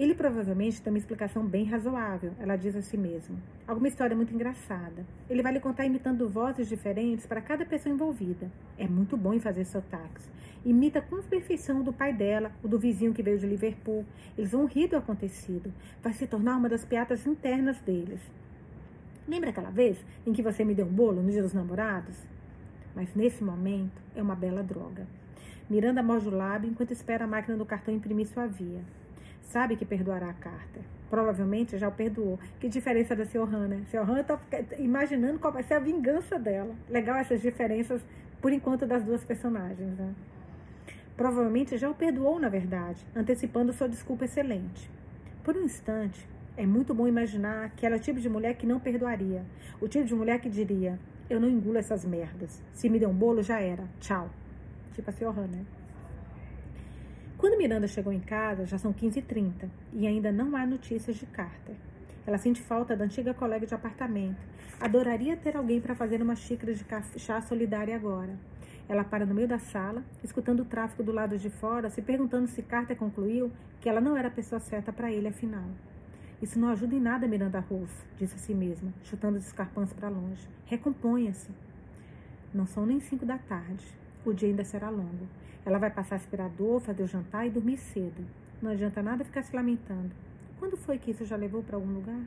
[0.00, 3.36] Ele provavelmente tem uma explicação bem razoável, ela diz a si mesma.
[3.68, 5.04] Alguma história muito engraçada.
[5.28, 8.50] Ele vai lhe contar imitando vozes diferentes para cada pessoa envolvida.
[8.78, 10.26] É muito bom em fazer sotaques.
[10.64, 14.06] Imita com perfeição do pai dela, o do vizinho que veio de Liverpool.
[14.38, 15.70] Eles vão rir do acontecido.
[16.02, 18.22] Vai se tornar uma das piadas internas deles.
[19.28, 22.16] Lembra aquela vez em que você me deu um bolo no dia dos namorados?
[22.96, 25.06] Mas nesse momento é uma bela droga.
[25.68, 28.80] Miranda morde o lábio enquanto espera a máquina do cartão imprimir sua via.
[29.50, 30.82] Sabe que perdoará a Carter.
[31.10, 32.38] Provavelmente já o perdoou.
[32.60, 33.48] Que diferença da Sr.
[33.68, 33.82] né?
[33.90, 34.08] Sr.
[34.08, 34.38] Han tá
[34.78, 36.72] imaginando qual vai ser a vingança dela.
[36.88, 38.00] Legal essas diferenças,
[38.40, 40.14] por enquanto, das duas personagens, né?
[41.16, 44.88] Provavelmente já o perdoou, na verdade, antecipando sua desculpa excelente.
[45.42, 46.24] Por um instante,
[46.56, 49.44] é muito bom imaginar que ela é o tipo de mulher que não perdoaria.
[49.80, 50.96] O tipo de mulher que diria:
[51.28, 52.62] Eu não engulo essas merdas.
[52.72, 53.82] Se me der um bolo, já era.
[53.98, 54.30] Tchau.
[54.94, 55.36] Tipo a Sr.
[55.36, 55.64] Han, né?
[57.40, 61.74] Quando Miranda chegou em casa, já são 15h30 e ainda não há notícias de Carter.
[62.26, 64.36] Ela sente falta da antiga colega de apartamento.
[64.78, 66.84] Adoraria ter alguém para fazer uma xícara de
[67.18, 68.38] chá solidária agora.
[68.86, 72.46] Ela para no meio da sala, escutando o tráfego do lado de fora, se perguntando
[72.46, 73.50] se Carter concluiu
[73.80, 75.70] que ela não era a pessoa certa para ele, afinal.
[76.42, 80.10] Isso não ajuda em nada, Miranda Rose, disse a si mesma, chutando os escarpãs para
[80.10, 80.46] longe.
[80.66, 81.48] Recomponha-se.
[82.52, 83.86] Não são nem cinco da tarde.
[84.24, 85.26] O dia ainda será longo.
[85.64, 88.26] Ela vai passar aspirador, fazer o jantar e dormir cedo.
[88.60, 90.10] Não adianta nada ficar se lamentando.
[90.58, 92.20] Quando foi que isso já levou para algum lugar?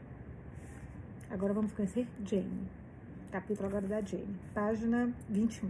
[1.30, 2.68] Agora vamos conhecer Jane.
[3.32, 4.40] Capítulo agora da Jane.
[4.54, 5.70] Página 21.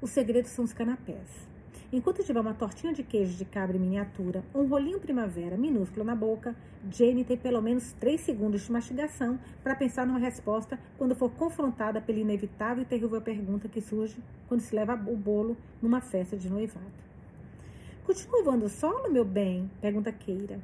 [0.00, 1.46] Os segredos são os canapés.
[1.92, 6.56] Enquanto tiver uma tortinha de queijo de cabra miniatura, um rolinho primavera minúsculo na boca,
[6.90, 12.00] Jane tem pelo menos três segundos de mastigação para pensar numa resposta quando for confrontada
[12.00, 14.18] pela inevitável e terrível pergunta que surge
[14.48, 17.06] quando se leva o bolo numa festa de noivado.
[18.04, 19.70] Continua voando solo, meu bem?
[19.80, 20.60] pergunta Keira.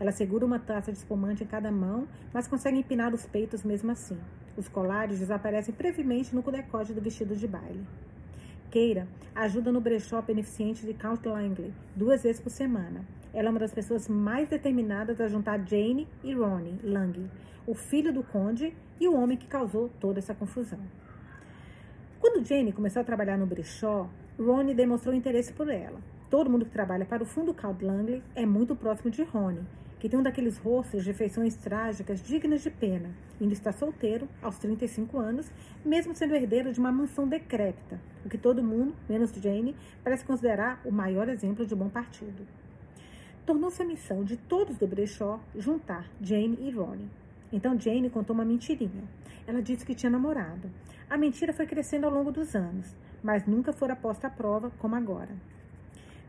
[0.00, 3.90] Ela segura uma taça de espumante em cada mão, mas consegue empinar os peitos mesmo
[3.90, 4.18] assim.
[4.56, 7.86] Os colares desaparecem brevemente no decote do vestido de baile.
[8.70, 13.04] Keira ajuda no brechó beneficente de Count Langley duas vezes por semana.
[13.32, 17.30] Ela é uma das pessoas mais determinadas a juntar Jane e Ronnie Langley,
[17.66, 20.80] o filho do conde e o homem que causou toda essa confusão.
[22.20, 26.00] Quando Jane começou a trabalhar no brechó, Ronnie demonstrou interesse por ela.
[26.30, 29.64] Todo mundo que trabalha para o fundo Count Langley é muito próximo de Ronnie,
[29.98, 33.10] que tem um daqueles rostos de feições trágicas dignas de pena.
[33.40, 35.50] Ainda está solteiro, aos 35 anos,
[35.84, 40.80] mesmo sendo herdeiro de uma mansão decrépita, o que todo mundo, menos Jane, parece considerar
[40.84, 42.46] o maior exemplo de bom partido.
[43.46, 47.10] Tornou-se a missão de todos do brechó juntar Jane e Ronnie.
[47.52, 49.04] Então Jane contou uma mentirinha.
[49.46, 50.68] Ela disse que tinha namorado.
[51.08, 54.96] A mentira foi crescendo ao longo dos anos, mas nunca fora posta à prova como
[54.96, 55.34] agora.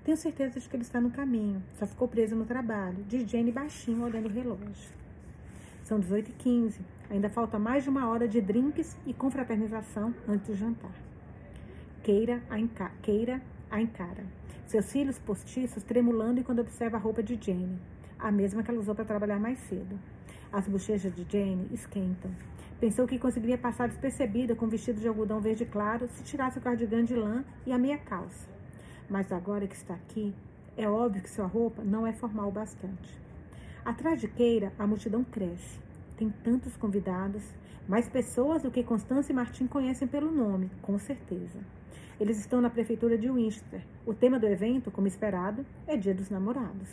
[0.07, 1.61] Tenho certeza de que ele está no caminho.
[1.77, 3.03] Só ficou preso no trabalho.
[3.09, 4.89] Diz Jane baixinho, olhando o relógio.
[5.83, 6.79] São 18h15.
[7.09, 10.93] Ainda falta mais de uma hora de drinks e confraternização antes do jantar.
[12.03, 14.23] Keira a, enca Keira a encara.
[14.65, 17.77] Seus cílios postiços tremulando enquanto observa a roupa de Jane.
[18.17, 19.99] A mesma que ela usou para trabalhar mais cedo.
[20.53, 22.31] As bochechas de Jane esquentam.
[22.79, 26.61] Pensou que conseguiria passar despercebida com um vestido de algodão verde claro se tirasse o
[26.61, 28.56] cardigan de lã e a meia calça.
[29.09, 30.33] Mas agora que está aqui,
[30.75, 33.17] é óbvio que sua roupa não é formal o bastante.
[33.85, 35.79] Atrás de Keira, a multidão cresce.
[36.17, 37.43] Tem tantos convidados,
[37.87, 41.57] mais pessoas do que Constância e Martim conhecem pelo nome, com certeza.
[42.19, 43.81] Eles estão na prefeitura de Winchester.
[44.05, 46.89] O tema do evento, como esperado, é Dia dos Namorados.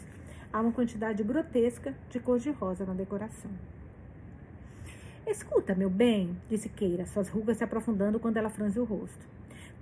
[0.52, 3.50] há uma quantidade grotesca de cor de rosa na decoração.
[5.26, 9.33] Escuta, meu bem, disse Keira, suas rugas se aprofundando quando ela franziu o rosto.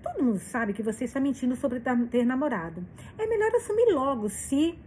[0.03, 2.85] Todo mundo sabe que você está mentindo sobre ter namorado.
[3.17, 4.79] É melhor assumir logo, se.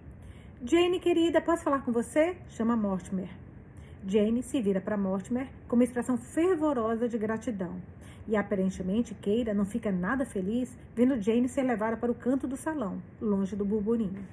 [0.63, 2.35] Jane, querida, posso falar com você?
[2.49, 3.29] Chama Mortimer.
[4.05, 7.81] Jane se vira para Mortimer com uma expressão fervorosa de gratidão.
[8.27, 12.57] E aparentemente Keira não fica nada feliz vendo Jane ser levada para o canto do
[12.57, 14.25] salão, longe do burburinho.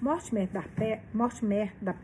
[0.00, 1.94] Mortimer da, Pe Mortimer da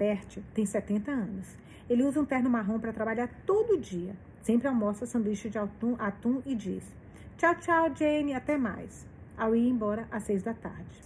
[0.55, 1.57] tem 70 anos.
[1.91, 4.15] Ele usa um terno marrom para trabalhar todo dia.
[4.41, 6.85] Sempre almoça sanduíche de atum, atum e diz:
[7.37, 9.07] Tchau, tchau, Jane, até mais.
[9.37, 11.01] Ao ir embora às seis da tarde.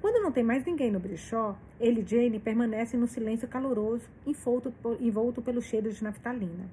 [0.00, 4.72] Quando não tem mais ninguém no brechó, ele e Jane permanecem no silêncio caloroso, envolto,
[5.00, 6.68] envolto pelo cheiro de naftalina.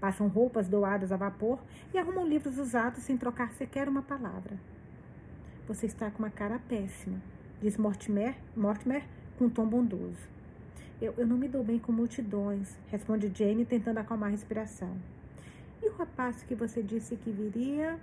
[0.00, 1.58] Passam roupas doadas a vapor
[1.92, 4.58] e arrumam livros usados sem trocar sequer uma palavra.
[5.66, 7.20] Você está com uma cara péssima,
[7.60, 9.04] diz Mortimer, Mortimer
[9.38, 10.28] com tom bondoso.
[11.00, 14.94] Eu, eu não me dou bem com multidões, responde Jane, tentando acalmar a respiração.
[15.82, 17.98] E o rapaz que você disse que viria?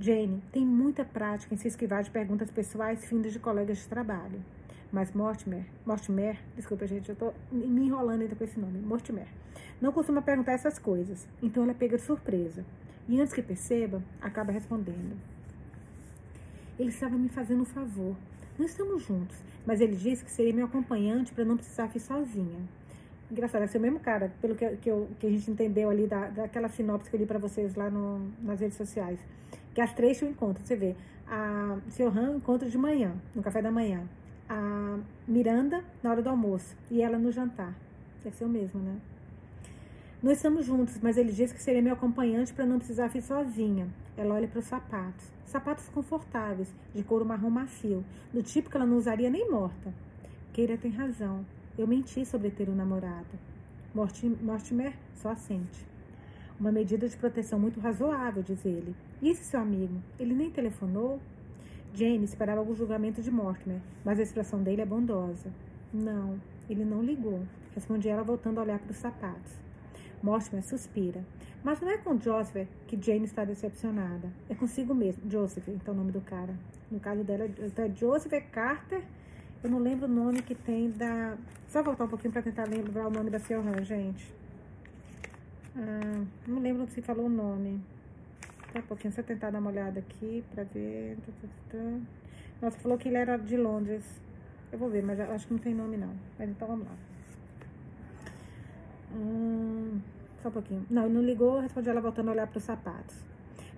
[0.00, 4.40] Jane tem muita prática em se esquivar de perguntas pessoais findas de colegas de trabalho.
[4.92, 9.26] Mas Mortimer, Mortimer, desculpa gente, eu tô me enrolando ainda com esse nome, Mortimer,
[9.80, 12.64] não costuma perguntar essas coisas, então ela pega de surpresa.
[13.08, 15.16] E antes que perceba, acaba respondendo.
[16.78, 18.14] Ele estava me fazendo um favor.
[18.58, 22.60] Não estamos juntos, mas ele disse que seria meu acompanhante para não precisar vir sozinha.
[23.30, 26.28] Engraçado, é o mesmo cara, pelo que, que, eu, que, a gente entendeu ali da,
[26.28, 29.18] daquela sinopse que eu li para vocês lá no, nas redes sociais.
[29.74, 30.62] Que as três tinham encontro.
[30.64, 34.02] Você vê, a seu Han encontra de manhã, no café da manhã.
[34.48, 37.74] A Miranda na hora do almoço e ela no jantar.
[38.24, 38.96] Deve ser o mesmo, né?
[40.20, 43.86] Nós estamos juntos, mas ele disse que seria meu acompanhante para não precisar vir sozinha.
[44.16, 45.30] Ela olha para os sapatos.
[45.46, 49.94] Sapatos confortáveis, de couro marrom macio, do tipo que ela não usaria nem morta.
[50.52, 51.46] Keira tem razão.
[51.78, 53.38] Eu menti sobre ter um namorado.
[53.94, 55.86] Mortimer só assente.
[56.58, 58.96] Uma medida de proteção muito razoável, diz ele.
[59.20, 60.00] E esse seu amigo?
[60.18, 61.20] Ele nem telefonou?
[61.94, 65.50] Jane esperava o julgamento de Mortimer, mas a expressão dele é bondosa.
[65.92, 67.42] Não, ele não ligou,
[67.74, 69.52] responde ela voltando a olhar para os sapatos.
[70.22, 71.24] Mortimer suspira.
[71.62, 74.30] Mas não é com Joseph que Jane está decepcionada.
[74.48, 75.28] É consigo mesmo.
[75.28, 76.54] Joseph, então é o nome do cara.
[76.90, 79.02] No caso dela, é Joseph Carter.
[79.62, 81.36] Eu não lembro o nome que tem da.
[81.66, 84.32] Só voltar um pouquinho para tentar lembrar o nome da Selran, gente.
[85.76, 87.80] Ah, não lembro se falou o nome.
[88.72, 91.16] Tá um pouquinho, só tentar dar uma olhada aqui para ver.
[92.60, 94.04] Nossa, falou que ele era de Londres.
[94.70, 96.12] Eu vou ver, mas acho que não tem nome não.
[96.38, 96.94] Mas então vamos lá.
[99.14, 100.00] Hum,
[100.42, 100.86] só um pouquinho.
[100.90, 103.16] Não, ele não ligou, respondi ela voltando a olhar para os sapatos.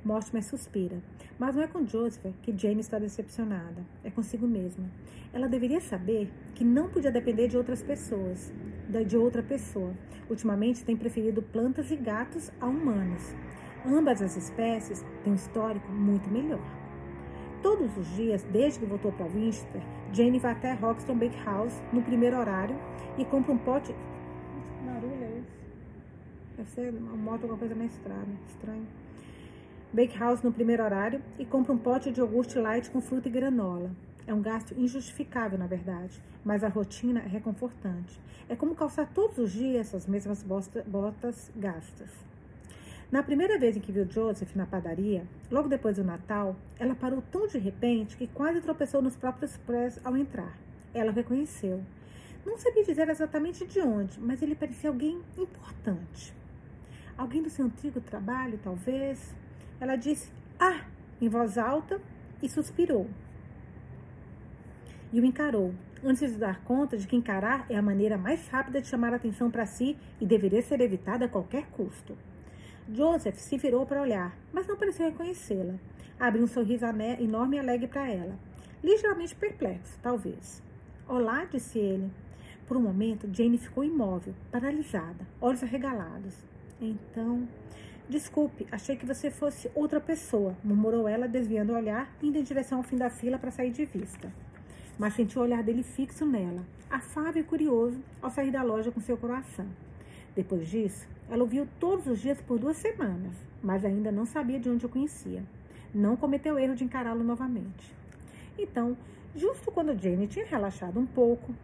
[0.04, 0.98] Mortimer suspira.
[1.38, 3.84] Mas não é com Joseph que Jane está decepcionada.
[4.02, 4.86] É consigo mesma.
[5.32, 8.52] Ela deveria saber que não podia depender de outras pessoas,
[9.06, 9.94] de outra pessoa.
[10.28, 13.34] Ultimamente tem preferido plantas e gatos a humanos.
[13.86, 16.60] Ambas as espécies têm um histórico muito melhor.
[17.62, 22.38] Todos os dias, desde que voltou para Winchester, Jane vai até Roxton Bakehouse no primeiro
[22.38, 22.76] horário
[23.18, 23.94] e compra um pote
[26.56, 28.28] Deve ser uma moto, alguma coisa na estrada.
[28.46, 28.86] Estranho.
[29.92, 33.90] Bakehouse no primeiro horário e compra um pote de iogurte light com fruta e granola.
[34.26, 38.20] É um gasto injustificável, na verdade, mas a rotina é reconfortante.
[38.46, 42.29] É como calçar todos os dias essas mesmas botas gastas.
[43.10, 47.20] Na primeira vez em que viu Joseph na padaria, logo depois do Natal, ela parou
[47.20, 50.56] tão de repente que quase tropeçou nos próprios pés ao entrar.
[50.94, 51.82] Ela o reconheceu.
[52.46, 56.32] Não sabia dizer exatamente de onde, mas ele parecia alguém importante.
[57.18, 59.34] Alguém do seu antigo trabalho, talvez?
[59.80, 60.84] Ela disse, ah,
[61.20, 62.00] em voz alta
[62.40, 63.08] e suspirou.
[65.12, 68.80] E o encarou, antes de dar conta de que encarar é a maneira mais rápida
[68.80, 72.16] de chamar a atenção para si e deveria ser evitada a qualquer custo.
[72.92, 75.74] Joseph se virou para olhar, mas não pareceu reconhecê-la.
[76.18, 76.84] Abriu um sorriso
[77.20, 78.36] enorme e alegre para ela.
[78.82, 80.60] Ligeiramente perplexo, talvez.
[81.06, 82.10] Olá, disse ele.
[82.66, 86.34] Por um momento, Jane ficou imóvel, paralisada, olhos arregalados.
[86.80, 87.48] Então,
[88.08, 92.78] desculpe, achei que você fosse outra pessoa, murmurou ela, desviando o olhar, indo em direção
[92.78, 94.32] ao fim da fila para sair de vista.
[94.98, 99.00] Mas sentiu o olhar dele fixo nela, afável e curioso, ao sair da loja com
[99.00, 99.66] seu coração.
[100.34, 104.58] Depois disso, ela o viu todos os dias por duas semanas, mas ainda não sabia
[104.58, 105.44] de onde o conhecia.
[105.94, 107.94] Não cometeu o erro de encará-lo novamente.
[108.58, 108.96] Então,
[109.34, 111.54] justo quando Jane tinha relaxado um pouco,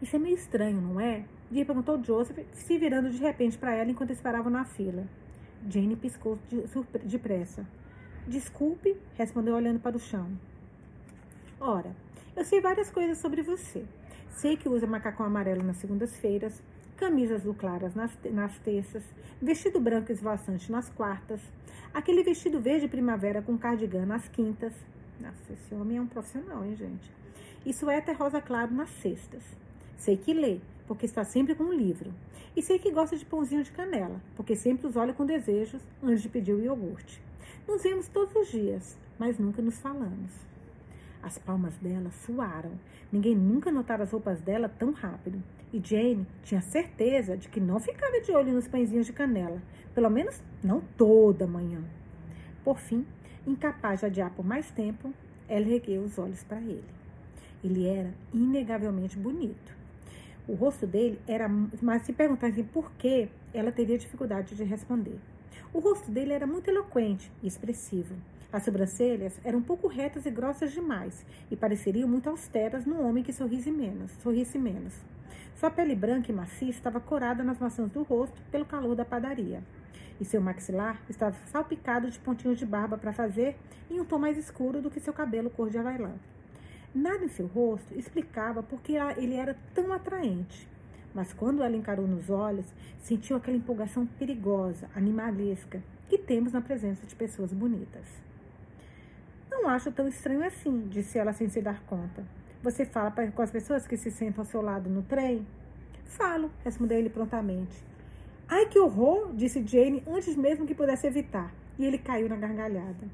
[0.00, 1.24] isso é meio estranho, não é?
[1.50, 5.04] Dia perguntou Joseph, se virando de repente para ela enquanto esperavam na fila.
[5.68, 6.38] Jane piscou
[7.04, 7.66] depressa.
[8.26, 10.30] De Desculpe, respondeu olhando para o chão.
[11.60, 11.94] Ora,
[12.34, 13.84] eu sei várias coisas sobre você.
[14.30, 16.62] Sei que usa macacão amarelo nas segundas-feiras,
[16.96, 19.02] camisa azul claras nas, nas terças,
[19.40, 21.40] vestido branco esvoaçante nas quartas,
[21.92, 24.72] aquele vestido verde primavera com cardigan nas quintas.
[25.20, 27.10] Nossa, esse homem é um profissional, hein, gente?
[27.64, 29.42] E suéter rosa claro nas sextas.
[29.96, 32.12] Sei que lê, porque está sempre com um livro.
[32.56, 36.22] E sei que gosta de pãozinho de canela, porque sempre os olha com desejos antes
[36.22, 37.22] de pedir o iogurte.
[37.66, 40.32] Nos vemos todos os dias, mas nunca nos falamos.
[41.22, 42.72] As palmas dela suaram.
[43.12, 45.40] Ninguém nunca notara as roupas dela tão rápido.
[45.72, 49.62] E Jane tinha certeza de que não ficava de olho nos pãezinhos de canela,
[49.94, 51.82] pelo menos não toda manhã.
[52.62, 53.06] Por fim,
[53.46, 55.12] incapaz de adiar por mais tempo,
[55.48, 56.84] ela ergueu os olhos para ele.
[57.64, 59.72] Ele era inegavelmente bonito.
[60.46, 61.48] O rosto dele era,
[61.80, 65.18] mas se perguntassem por que, ela teria dificuldade de responder.
[65.72, 68.14] O rosto dele era muito eloquente e expressivo.
[68.52, 73.24] As sobrancelhas eram um pouco retas e grossas demais e pareceriam muito austeras num homem
[73.24, 74.10] que sorrisse menos.
[74.22, 74.92] Sorrisse menos.
[75.56, 79.62] Sua pele branca e macia estava corada nas maçãs do rosto pelo calor da padaria.
[80.20, 83.56] E seu maxilar estava salpicado de pontinhos de barba para fazer
[83.90, 86.12] em um tom mais escuro do que seu cabelo cor de availã.
[86.94, 90.68] Nada em seu rosto explicava por que ele era tão atraente.
[91.14, 92.66] Mas quando ela encarou nos olhos,
[93.00, 98.04] sentiu aquela empolgação perigosa, animalesca, que temos na presença de pessoas bonitas.
[99.50, 102.24] Não acho tão estranho assim, disse ela sem se dar conta.
[102.62, 105.44] Você fala com as pessoas que se sentam ao seu lado no trem?
[106.04, 107.84] Falo, respondeu ele prontamente.
[108.48, 109.32] Ai, que horror!
[109.34, 113.08] disse Jane antes mesmo que pudesse evitar, e ele caiu na gargalhada.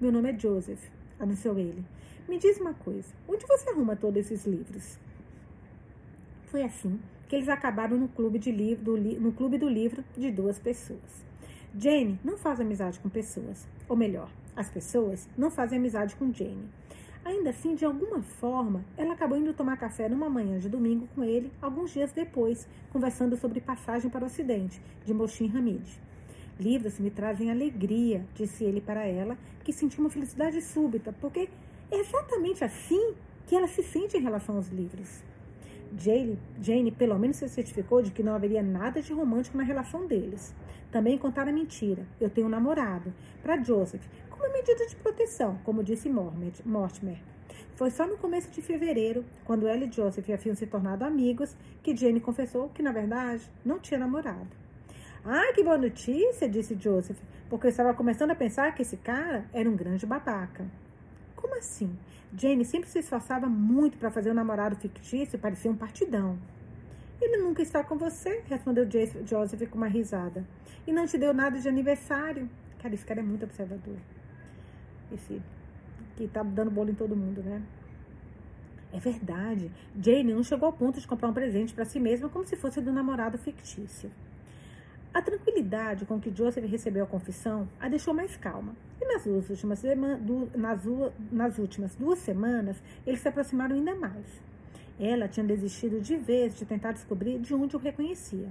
[0.00, 0.82] Meu nome é Joseph,
[1.20, 1.84] anunciou ele.
[2.28, 4.98] Me diz uma coisa: onde você arruma todos esses livros?
[6.46, 10.32] Foi assim que eles acabaram no clube, de livro, do, no clube do livro de
[10.32, 11.24] duas pessoas.
[11.72, 16.68] Jane não faz amizade com pessoas, ou melhor, as pessoas não fazem amizade com Jane.
[17.28, 21.22] Ainda assim, de alguma forma, ela acabou indo tomar café numa manhã de domingo com
[21.22, 26.00] ele, alguns dias depois, conversando sobre passagem para o Ocidente, de Moshin Hamid.
[26.58, 31.50] Livros me trazem alegria, disse ele para ela, que sentiu uma felicidade súbita, porque
[31.90, 33.12] é exatamente assim
[33.46, 35.22] que ela se sente em relação aos livros.
[35.98, 40.06] Jane, Jane pelo menos se certificou de que não haveria nada de romântico na relação
[40.06, 40.54] deles.
[40.90, 42.06] Também contaram a mentira.
[42.18, 43.12] Eu tenho um namorado.
[43.42, 44.02] Para Joseph,
[44.38, 46.08] como medida de proteção, como disse
[46.64, 47.18] Mortimer.
[47.74, 51.96] Foi só no começo de fevereiro, quando ela e Joseph haviam se tornado amigos, que
[51.96, 54.48] Jane confessou que, na verdade, não tinha namorado.
[55.24, 57.18] Ah, que boa notícia, disse Joseph,
[57.50, 60.64] porque estava começando a pensar que esse cara era um grande babaca.
[61.34, 61.98] Como assim?
[62.32, 66.38] Jane sempre se esforçava muito para fazer um namorado fictício parecer um partidão.
[67.20, 68.88] Ele nunca está com você, respondeu
[69.24, 70.46] Joseph com uma risada.
[70.86, 72.48] E não te deu nada de aniversário.
[72.80, 73.96] Cara, esse cara é muito observador
[75.12, 75.40] esse
[76.16, 77.62] que tá dando bolo em todo mundo, né?
[78.92, 79.70] É verdade.
[80.00, 82.80] Jane não chegou ao ponto de comprar um presente para si mesma como se fosse
[82.80, 84.10] do namorado fictício.
[85.12, 88.74] A tranquilidade com que Joseph recebeu a confissão a deixou mais calma.
[89.00, 89.82] E nas últimas,
[90.56, 90.84] nas,
[91.30, 94.26] nas últimas duas semanas, eles se aproximaram ainda mais.
[94.98, 98.48] Ela tinha desistido de vez de tentar descobrir de onde o reconhecia.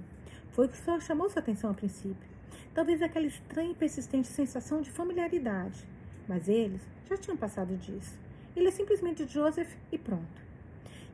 [0.52, 2.38] Foi o que só chamou sua atenção a princípio.
[2.74, 5.86] Talvez aquela estranha e persistente sensação de familiaridade
[6.28, 8.18] mas eles já tinham passado disso.
[8.56, 10.48] Ele é simplesmente Joseph e pronto.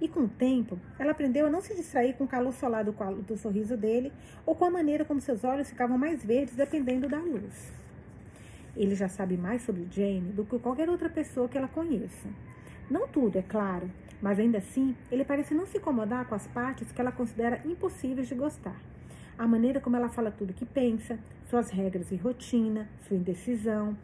[0.01, 2.91] E com o tempo, ela aprendeu a não se distrair com o calor solar do,
[3.22, 4.11] do sorriso dele
[4.45, 7.72] ou com a maneira como seus olhos ficavam mais verdes dependendo da luz.
[8.76, 12.28] Ele já sabe mais sobre Jane do que qualquer outra pessoa que ela conheça.
[12.89, 13.89] Não tudo, é claro,
[14.22, 18.28] mas ainda assim, ele parece não se incomodar com as partes que ela considera impossíveis
[18.28, 18.76] de gostar.
[19.38, 23.97] A maneira como ela fala tudo que pensa, suas regras e rotina, sua indecisão,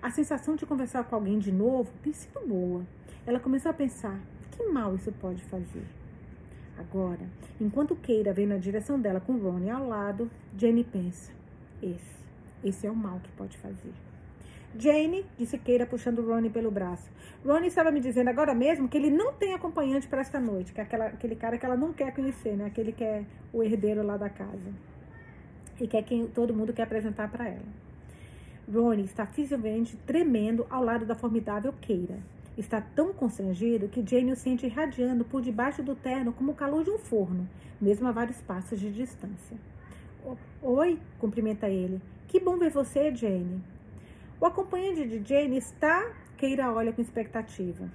[0.00, 2.84] a sensação de conversar com alguém de novo tem sido boa.
[3.26, 4.18] Ela começou a pensar:
[4.52, 5.84] que mal isso pode fazer?
[6.78, 7.26] Agora,
[7.60, 11.32] enquanto Keira vem na direção dela com Ronnie ao lado, Jane pensa:
[11.82, 12.24] esse,
[12.62, 13.92] esse é o mal que pode fazer.
[14.78, 17.10] Jane, disse Keira puxando Ronnie pelo braço.
[17.44, 20.80] Ronnie estava me dizendo agora mesmo que ele não tem acompanhante para esta noite, que
[20.80, 22.66] é aquela, aquele cara que ela não quer conhecer, né?
[22.66, 24.72] Aquele que é o herdeiro lá da casa.
[25.80, 27.87] E que é quem todo mundo quer apresentar para ela.
[28.72, 32.18] Ronnie está fisicamente tremendo ao lado da formidável Keira.
[32.56, 36.84] Está tão constrangido que Jane o sente irradiando por debaixo do terno como o calor
[36.84, 37.48] de um forno,
[37.80, 39.56] mesmo a vários passos de distância.
[40.60, 42.02] Oi, cumprimenta ele.
[42.26, 43.62] Que bom ver você, Jane.
[44.40, 46.12] O acompanhante de Jane está.
[46.36, 47.88] Keira olha com expectativa.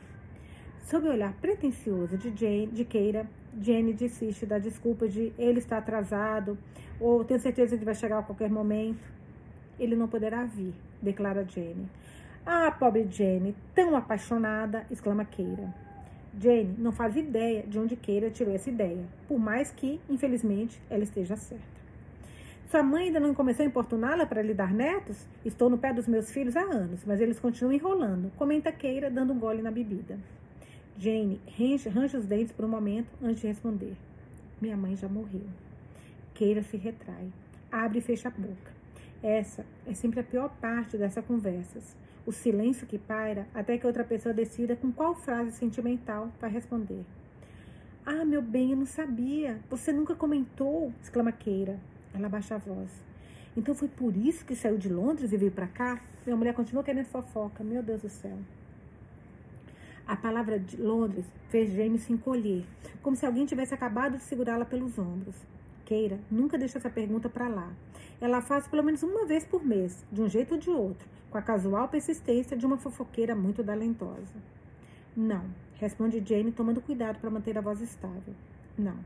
[0.81, 3.25] Sob o olhar pretensioso de, Jane, de Keira,
[3.61, 6.57] Jane desiste da desculpa de ele está atrasado
[6.99, 9.12] ou tenho certeza que vai chegar a qualquer momento
[9.83, 11.87] ele não poderá vir, declara Jane.
[12.45, 15.73] Ah, pobre Jane, tão apaixonada, exclama Keira.
[16.39, 21.03] Jane não faz ideia de onde Keira tirou essa ideia, por mais que, infelizmente, ela
[21.03, 21.73] esteja certa.
[22.73, 25.27] Sua mãe ainda não começou a importuná-la para lhe dar netos?
[25.45, 29.31] Estou no pé dos meus filhos há anos, mas eles continuam enrolando, comenta Keira, dando
[29.31, 30.17] um gole na bebida.
[30.97, 33.95] Jane range os dentes por um momento antes de responder.
[34.59, 35.45] Minha mãe já morreu.
[36.33, 37.31] Keira se retrai,
[37.71, 38.72] abre e fecha a boca.
[39.23, 41.95] Essa é sempre a pior parte dessas conversas.
[42.25, 47.05] O silêncio que paira até que outra pessoa decida com qual frase sentimental vai responder.
[48.05, 49.61] Ah, meu bem, eu não sabia.
[49.69, 51.79] Você nunca comentou, exclama Keira.
[52.13, 52.91] Ela baixa a voz.
[53.55, 56.01] Então foi por isso que saiu de Londres e veio para cá?
[56.25, 57.63] Minha mulher continua querendo fofoca.
[57.63, 58.37] Meu Deus do céu.
[60.05, 62.65] A palavra de Londres fez Jane se encolher,
[63.01, 65.35] como se alguém tivesse acabado de segurá-la pelos ombros.
[65.93, 67.71] Keira nunca deixa essa pergunta para lá.
[68.19, 71.37] Ela faz pelo menos uma vez por mês, de um jeito ou de outro, com
[71.37, 74.33] a casual persistência de uma fofoqueira muito talentosa.
[75.15, 78.33] Não, responde Jane, tomando cuidado para manter a voz estável.
[78.75, 78.97] Não,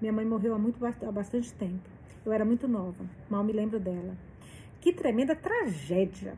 [0.00, 1.90] minha mãe morreu há, muito, há bastante tempo.
[2.24, 4.16] Eu era muito nova, mal me lembro dela.
[4.80, 6.34] Que tremenda tragédia,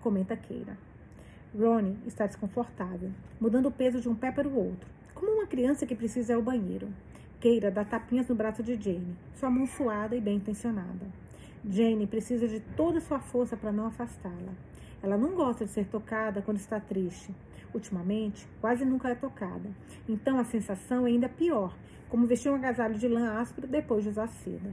[0.00, 0.78] comenta Keira.
[1.54, 5.84] Ronnie está desconfortável, mudando o peso de um pé para o outro, como uma criança
[5.84, 6.88] que precisa ir ao banheiro.
[7.40, 11.06] Keira dá tapinhas no braço de Jane, sua mão suada e bem intencionada.
[11.64, 14.52] Jane precisa de toda sua força para não afastá-la.
[15.02, 17.34] Ela não gosta de ser tocada quando está triste.
[17.72, 19.70] Ultimamente, quase nunca é tocada.
[20.06, 21.74] Então a sensação é ainda pior,
[22.10, 24.70] como vestir um agasalho de lã áspero depois de usar seda.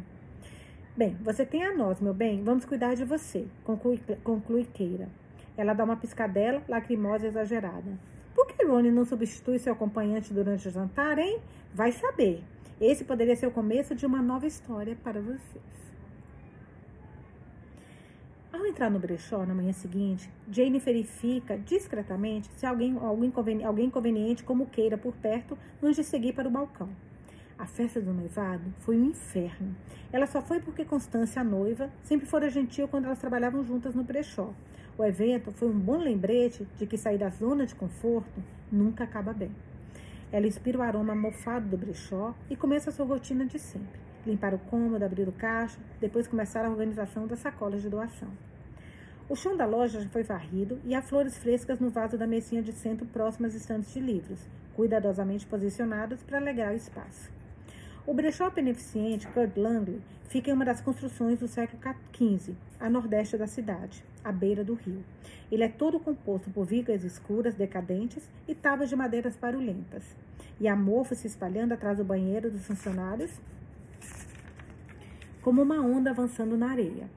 [0.96, 5.08] Bem, você tem a nós, meu bem, vamos cuidar de você, conclui, conclui Keira.
[5.56, 7.98] Ela dá uma piscadela, lacrimosa e exagerada.
[8.36, 11.40] Por que Rony não substitui seu acompanhante durante o jantar, hein?
[11.74, 12.44] Vai saber.
[12.80, 15.64] Esse poderia ser o começo de uma nova história para vocês.
[18.54, 24.44] Ao entrar no brechó na manhã seguinte, Jane verifica discretamente se alguém, alguém, alguém conveniente
[24.44, 26.90] como queira por perto antes de seguir para o balcão.
[27.58, 29.76] A festa do noivado foi um inferno.
[30.12, 34.04] Ela só foi porque Constância, a noiva, sempre fora gentil quando elas trabalhavam juntas no
[34.04, 34.54] brechó.
[34.96, 39.34] O evento foi um bom lembrete de que sair da zona de conforto nunca acaba
[39.34, 39.52] bem.
[40.32, 44.00] Ela inspira o aroma mofado do brechó e começa a sua rotina de sempre.
[44.26, 48.28] Limpar o cômodo, abrir o caixa, depois começar a organização das sacolas de doação.
[49.30, 52.62] O chão da loja já foi varrido e há flores frescas no vaso da mesinha
[52.62, 54.40] de centro próximo às estantes de livros,
[54.76, 57.30] cuidadosamente posicionadas para alegrar o espaço.
[58.06, 61.82] O brechó beneficente Kurt Langley fica em uma das construções do século
[62.14, 65.04] XV, a nordeste da cidade, à beira do rio.
[65.52, 70.04] Ele é todo composto por vigas escuras, decadentes e tábuas de madeiras barulhentas.
[70.60, 73.32] E a mofa se espalhando atrás do banheiro dos funcionários
[75.42, 77.10] como uma onda avançando na areia.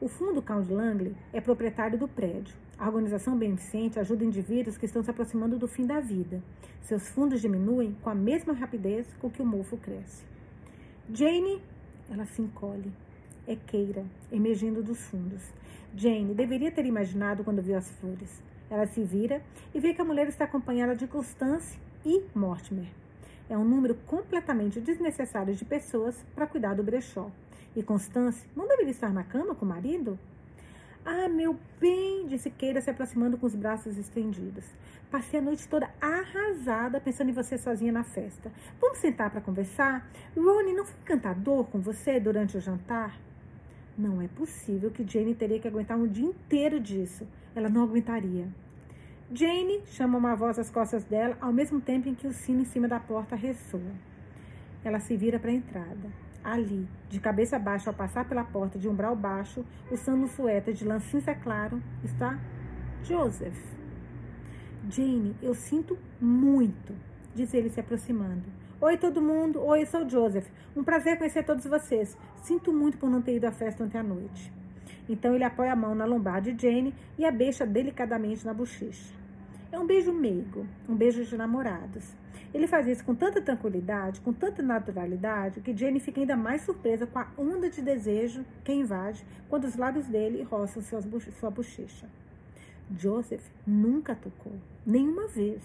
[0.00, 2.54] O fundo Count Langley é proprietário do prédio.
[2.78, 6.40] A organização beneficente ajuda indivíduos que estão se aproximando do fim da vida.
[6.82, 10.22] Seus fundos diminuem com a mesma rapidez com que o mofo cresce.
[11.12, 11.60] Jane,
[12.08, 12.92] ela se encolhe.
[13.46, 15.42] É Keira, emergindo dos fundos.
[15.96, 18.42] Jane deveria ter imaginado quando viu as flores.
[18.68, 19.40] Ela se vira
[19.72, 22.88] e vê que a mulher está acompanhada de Constance e Mortimer.
[23.48, 27.30] É um número completamente desnecessário de pessoas para cuidar do brechó.
[27.76, 30.18] E Constance não deveria estar na cama com o marido?
[31.04, 34.64] Ah, meu bem, disse Keira se aproximando com os braços estendidos.
[35.10, 38.50] Passei a noite toda arrasada pensando em você sozinha na festa.
[38.80, 40.10] Vamos sentar para conversar?
[40.34, 43.16] Ronnie não foi encantador com você durante o jantar?
[43.96, 47.26] Não é possível que Jane teria que aguentar um dia inteiro disso.
[47.54, 48.48] Ela não aguentaria.
[49.32, 52.64] Jane chama uma voz às costas dela, ao mesmo tempo em que o sino em
[52.64, 53.92] cima da porta ressoa.
[54.84, 56.24] Ela se vira para a entrada.
[56.42, 60.84] Ali, de cabeça baixa ao passar pela porta de umbral baixo, usando um suéter de
[60.84, 62.38] lã cinza claro, está
[63.02, 63.58] Joseph.
[64.90, 66.92] Jane, eu sinto muito,
[67.34, 68.63] diz ele se aproximando.
[68.86, 69.64] Oi, todo mundo.
[69.64, 70.46] Oi, eu sou Joseph.
[70.76, 72.18] Um prazer conhecer todos vocês.
[72.42, 74.52] Sinto muito por não ter ido à festa ontem à noite.
[75.08, 79.14] Então ele apoia a mão na lombar de Jane e a beija delicadamente na bochecha.
[79.72, 82.14] É um beijo meigo, um beijo de namorados.
[82.52, 87.06] Ele faz isso com tanta tranquilidade, com tanta naturalidade, que Jane fica ainda mais surpresa
[87.06, 92.06] com a onda de desejo que invade quando os lábios dele roçam sua bochecha.
[92.94, 94.52] Joseph nunca tocou,
[94.86, 95.62] nenhuma vez.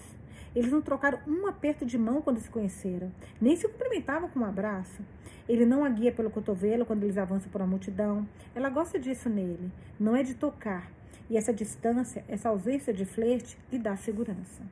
[0.54, 4.44] Eles não trocaram um aperto de mão quando se conheceram, nem se cumprimentavam com um
[4.44, 5.02] abraço.
[5.48, 8.26] Ele não a guia pelo cotovelo quando eles avançam por uma multidão.
[8.54, 10.90] Ela gosta disso nele, não é de tocar.
[11.28, 14.62] E essa distância, essa ausência de flerte, lhe dá segurança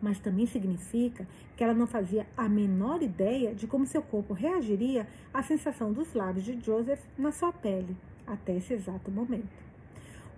[0.00, 1.26] mas também significa
[1.56, 6.14] que ela não fazia a menor ideia de como seu corpo reagiria à sensação dos
[6.14, 9.67] lábios de Joseph na sua pele até esse exato momento.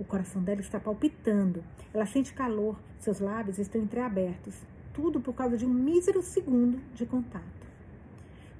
[0.00, 4.54] O coração dela está palpitando, ela sente calor, seus lábios estão entreabertos.
[4.94, 7.44] tudo por causa de um mísero segundo de contato.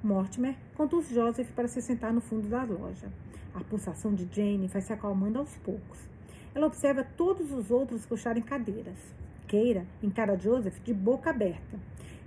[0.03, 3.09] Mortimer conduz Joseph para se sentar no fundo da loja.
[3.55, 5.99] A pulsação de Jane vai se acalmando aos poucos.
[6.55, 8.99] Ela observa todos os outros puxarem cadeiras.
[9.49, 11.79] Keira encara Joseph de boca aberta.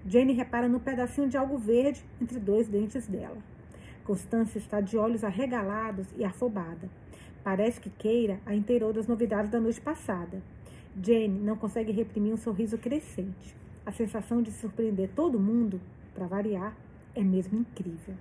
[0.05, 3.37] Jane repara no pedacinho de algo verde entre dois dentes dela.
[4.03, 6.89] Constância está de olhos arregalados e afobada.
[7.43, 10.41] Parece que Keira a inteirou das novidades da noite passada.
[11.01, 13.55] Jane não consegue reprimir um sorriso crescente.
[13.85, 15.81] A sensação de surpreender todo mundo,
[16.15, 16.73] para variar,
[17.13, 18.15] é mesmo incrível.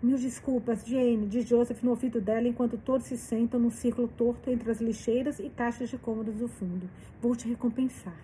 [0.00, 4.48] Mil desculpas, Jane, diz Joseph no ouvido dela enquanto todos se sentam num círculo torto
[4.48, 6.88] entre as lixeiras e caixas de cômodos do fundo.
[7.20, 8.16] Vou te recompensar.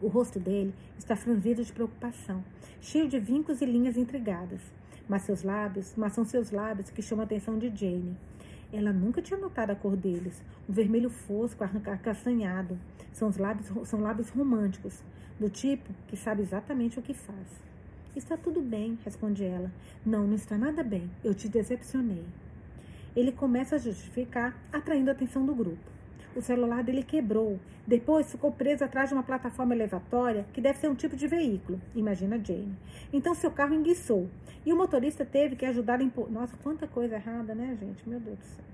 [0.00, 2.44] O rosto dele está franzido de preocupação,
[2.80, 4.60] cheio de vincos e linhas intrigadas.
[5.08, 8.16] Mas seus lábios, mas são seus lábios que chamam a atenção de Jane.
[8.72, 12.78] Ela nunca tinha notado a cor deles, um vermelho fosco, acastanhado.
[13.12, 15.02] São, os lábios, são lábios românticos,
[15.40, 17.46] do tipo que sabe exatamente o que faz.
[18.14, 19.70] Está tudo bem, responde ela.
[20.04, 21.10] Não, não está nada bem.
[21.22, 22.24] Eu te decepcionei.
[23.14, 25.97] Ele começa a justificar, atraindo a atenção do grupo.
[26.36, 27.58] O celular dele quebrou.
[27.86, 31.80] Depois ficou preso atrás de uma plataforma elevatória que deve ser um tipo de veículo,
[31.94, 32.76] imagina Jane.
[33.12, 34.28] Então seu carro enguiçou.
[34.64, 36.30] E o motorista teve que ajudar a empurrar.
[36.30, 38.06] Nossa, quanta coisa errada, né, gente?
[38.06, 38.64] Meu Deus do céu.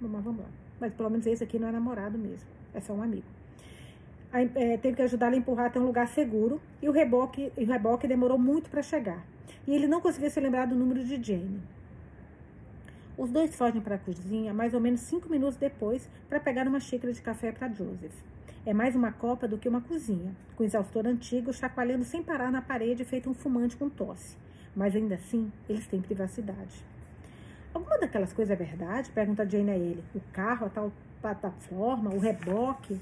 [0.00, 0.50] Mas vamos lá.
[0.78, 2.46] Mas pelo menos esse aqui não é namorado mesmo.
[2.74, 3.24] É só um amigo.
[4.30, 6.60] É, teve que ajudar a empurrar até um lugar seguro.
[6.82, 9.24] E o reboque, o reboque demorou muito para chegar.
[9.66, 11.60] E ele não conseguia se lembrar do número de Jane.
[13.18, 16.78] Os dois fogem para a cozinha mais ou menos cinco minutos depois para pegar uma
[16.78, 18.14] xícara de café para Joseph.
[18.64, 22.62] É mais uma copa do que uma cozinha, com exaustor antigo chacoalhando sem parar na
[22.62, 24.36] parede feito um fumante com tosse.
[24.76, 26.84] Mas ainda assim, eles têm privacidade.
[27.74, 29.10] Alguma daquelas coisas é verdade?
[29.10, 30.04] Pergunta Jane a ele.
[30.14, 33.00] O carro, a tal plataforma, o reboque?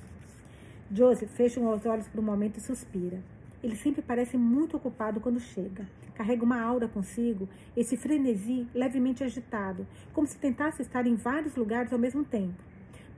[0.90, 3.18] Joseph fecha os olhos por um momento e suspira.
[3.66, 5.88] Ele sempre parece muito ocupado quando chega.
[6.14, 11.92] Carrega uma aura consigo, esse frenesi levemente agitado, como se tentasse estar em vários lugares
[11.92, 12.62] ao mesmo tempo.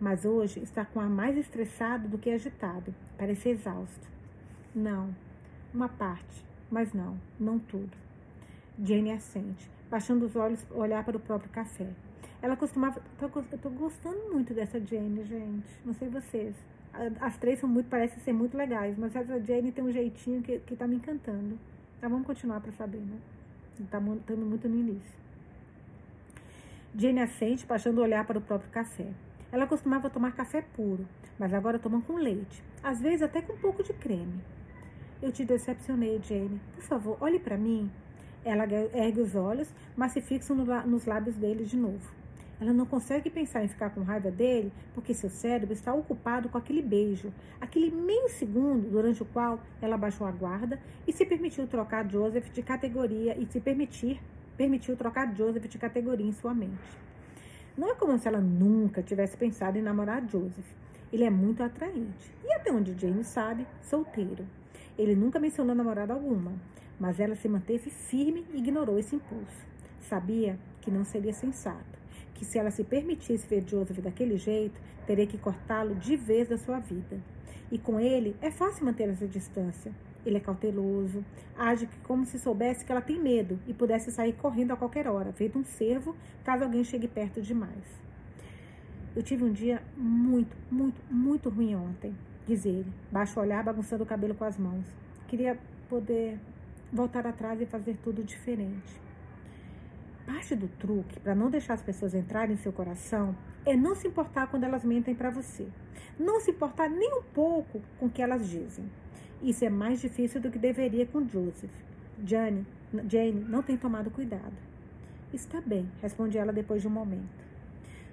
[0.01, 2.95] Mas hoje está com ar mais estressado do que agitado.
[3.19, 4.09] Parece exausto.
[4.75, 5.15] Não,
[5.75, 7.95] uma parte, mas não, não tudo.
[8.83, 11.91] Jane assente, baixando os olhos, olhar para o próprio café.
[12.41, 13.03] Ela costumava.
[13.21, 15.69] Eu tô gostando muito dessa Jane, gente.
[15.85, 16.57] Não sei vocês.
[17.21, 20.59] As três são muito, parecem ser muito legais, mas essa Jane tem um jeitinho que,
[20.61, 21.59] que tá me encantando.
[21.99, 23.19] Então vamos continuar para saber, né?
[23.79, 25.19] Estamos tá muito no início.
[26.95, 29.07] Jane assente, baixando o olhar para o próprio café.
[29.53, 31.07] Ela costumava tomar café puro,
[31.39, 34.41] mas agora toma com leite, às vezes até com um pouco de creme.
[35.23, 36.61] Eu te decepcionei, Jane.
[36.75, 37.91] Por favor, olhe para mim.
[38.45, 38.65] Ela
[38.95, 42.18] ergue os olhos, mas se fixa no, nos lábios dele de novo.
[42.61, 46.59] Ela não consegue pensar em ficar com raiva dele porque seu cérebro está ocupado com
[46.59, 51.69] aquele beijo, aquele meio segundo durante o qual ela baixou a guarda e se permitiu
[51.69, 54.21] trocar Joseph de categoria e se permitir
[54.57, 56.99] permitiu trocar Joseph de categoria em sua mente.
[57.77, 60.67] Não é como se ela nunca tivesse pensado em namorar Joseph.
[61.13, 64.45] Ele é muito atraente e até onde Jane sabe, solteiro.
[64.99, 66.53] Ele nunca mencionou namorada alguma,
[66.99, 69.65] mas ela se manteve firme e ignorou esse impulso.
[70.01, 71.98] Sabia que não seria sensato
[72.39, 76.57] que se ela se permitisse ver Joseph daquele jeito, teria que cortá-lo de vez da
[76.57, 77.19] sua vida.
[77.71, 79.93] E com ele é fácil manter essa distância.
[80.25, 81.25] Ele é cauteloso,
[81.57, 85.33] age como se soubesse que ela tem medo e pudesse sair correndo a qualquer hora,
[85.33, 86.15] feito um cervo,
[86.45, 87.85] caso alguém chegue perto demais.
[89.17, 92.15] Eu tive um dia muito, muito, muito ruim ontem,
[92.47, 94.85] diz ele, baixo olhar, bagunçando o cabelo com as mãos.
[95.27, 95.59] Queria
[95.89, 96.39] poder
[96.93, 99.08] voltar atrás e fazer tudo diferente.
[100.29, 104.07] Parte do truque para não deixar as pessoas entrarem em seu coração é não se
[104.07, 105.67] importar quando elas mentem para você.
[106.21, 108.85] Não se importar nem um pouco com o que elas dizem.
[109.43, 111.73] Isso é mais difícil do que deveria com Joseph.
[112.23, 112.67] Jane,
[113.09, 114.53] Jane não tem tomado cuidado.
[115.33, 117.47] Está bem, responde ela depois de um momento.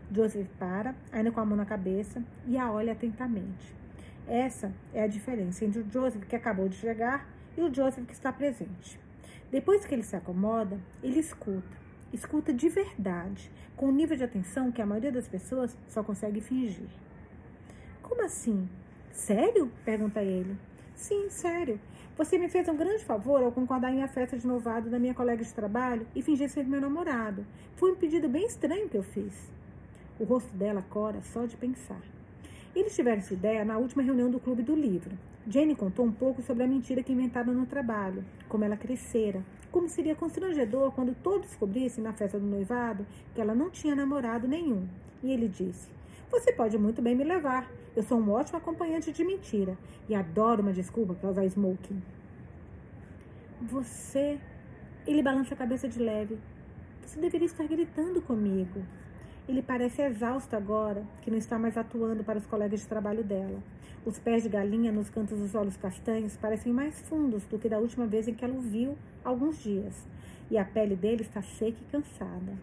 [0.09, 3.75] Joseph para, ainda com a mão na cabeça, e a olha atentamente.
[4.25, 8.13] Essa é a diferença entre o Joseph que acabou de chegar e o Joseph que
[8.13, 8.97] está presente.
[9.51, 11.84] Depois que ele se acomoda, ele escuta
[12.15, 16.39] Escuta de verdade, com um nível de atenção que a maioria das pessoas só consegue
[16.39, 16.87] fingir.
[18.01, 18.69] Como assim?
[19.11, 19.69] Sério?
[19.83, 20.55] pergunta ele.
[20.95, 21.77] Sim, sério.
[22.17, 25.13] Você me fez um grande favor ao concordar em a festa de novado da minha
[25.13, 27.45] colega de trabalho e fingir ser meu namorado.
[27.75, 29.51] Foi um pedido bem estranho que eu fiz.
[30.17, 32.01] O rosto dela cora só de pensar.
[32.73, 35.17] Eles tiveram essa ideia na última reunião do Clube do Livro.
[35.47, 39.87] Jane contou um pouco sobre a mentira que inventaram no trabalho, como ela crescera, como
[39.87, 44.87] seria constrangedor quando todos descobrissem na festa do noivado que ela não tinha namorado nenhum.
[45.21, 45.87] E ele disse:
[46.31, 47.69] Você pode muito bem me levar.
[47.95, 49.77] Eu sou um ótimo acompanhante de mentira
[50.09, 52.01] e adoro uma desculpa para usar smoking.
[53.61, 54.39] Você.
[55.05, 56.39] Ele balança a cabeça de leve.
[57.05, 58.81] Você deveria estar gritando comigo.
[59.47, 63.61] Ele parece exausto agora, que não está mais atuando para os colegas de trabalho dela.
[64.05, 67.79] Os pés de galinha nos cantos dos olhos castanhos parecem mais fundos do que da
[67.79, 70.07] última vez em que ela o viu, alguns dias.
[70.51, 72.53] E a pele dele está seca e cansada.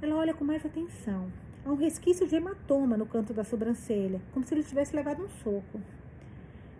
[0.00, 1.30] Ela olha com mais atenção.
[1.66, 5.28] Há um resquício de hematoma no canto da sobrancelha, como se ele tivesse levado um
[5.28, 5.78] soco.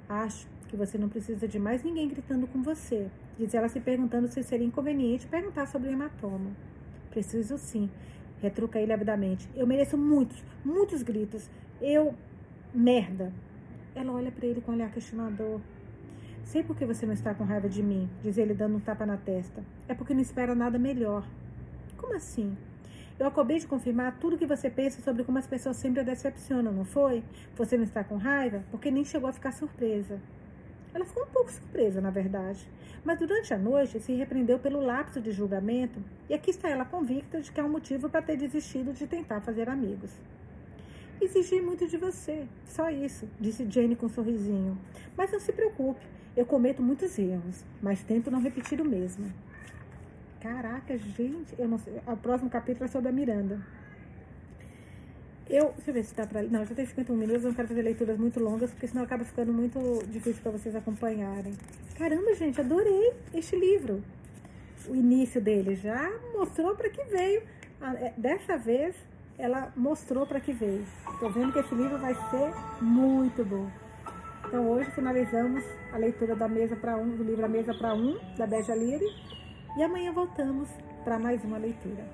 [0.08, 4.28] Acho que você não precisa de mais ninguém gritando com você, diz ela se perguntando
[4.28, 6.52] se seria inconveniente perguntar sobre o hematoma.
[7.10, 7.90] Preciso sim,
[8.40, 9.46] retruca ele avidamente.
[9.54, 11.50] Eu mereço muitos, muitos gritos.
[11.82, 12.14] Eu.
[12.72, 13.30] merda.
[13.94, 15.60] Ela olha para ele com um olhar questionador.
[16.44, 19.04] Sei por que você não está com raiva de mim, diz ele dando um tapa
[19.04, 19.62] na testa.
[19.88, 21.26] É porque não espera nada melhor.
[21.96, 22.56] Como assim?
[23.18, 26.72] Eu acabei de confirmar tudo que você pensa sobre como as pessoas sempre a decepcionam,
[26.72, 27.22] não foi?
[27.54, 30.18] Você não está com raiva porque nem chegou a ficar surpresa.
[30.94, 32.66] Ela ficou um pouco surpresa, na verdade,
[33.04, 37.40] mas durante a noite se repreendeu pelo lapso de julgamento e aqui está ela convicta
[37.40, 40.10] de que há um motivo para ter desistido de tentar fazer amigos.
[41.20, 44.78] Exigi muito de você, só isso, disse Jane com um sorrisinho.
[45.16, 46.00] Mas não se preocupe,
[46.36, 49.30] eu cometo muitos erros, mas tento não repetir o mesmo.
[50.40, 52.00] Caraca, gente, eu não sei.
[52.06, 53.60] O próximo capítulo é sobre a Miranda.
[55.50, 56.42] Eu, deixa eu ver se dá pra.
[56.44, 59.24] Não, já tem 51 minutos, eu não quero fazer leituras muito longas, porque senão acaba
[59.24, 61.52] ficando muito difícil para vocês acompanharem.
[61.98, 64.02] Caramba, gente, adorei este livro.
[64.88, 67.42] O início dele já mostrou para que veio.
[67.82, 68.94] É, dessa vez,
[69.40, 70.84] ela mostrou para que veio.
[71.12, 73.70] Estou vendo que esse livro vai ser muito bom.
[74.46, 78.18] Então, hoje finalizamos a leitura da mesa para um, do livro A Mesa para Um,
[78.36, 79.06] da Beja Lire.
[79.76, 80.68] E amanhã voltamos
[81.04, 82.04] para mais uma leitura.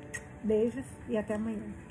[0.44, 1.85] Beijos e até amanhã.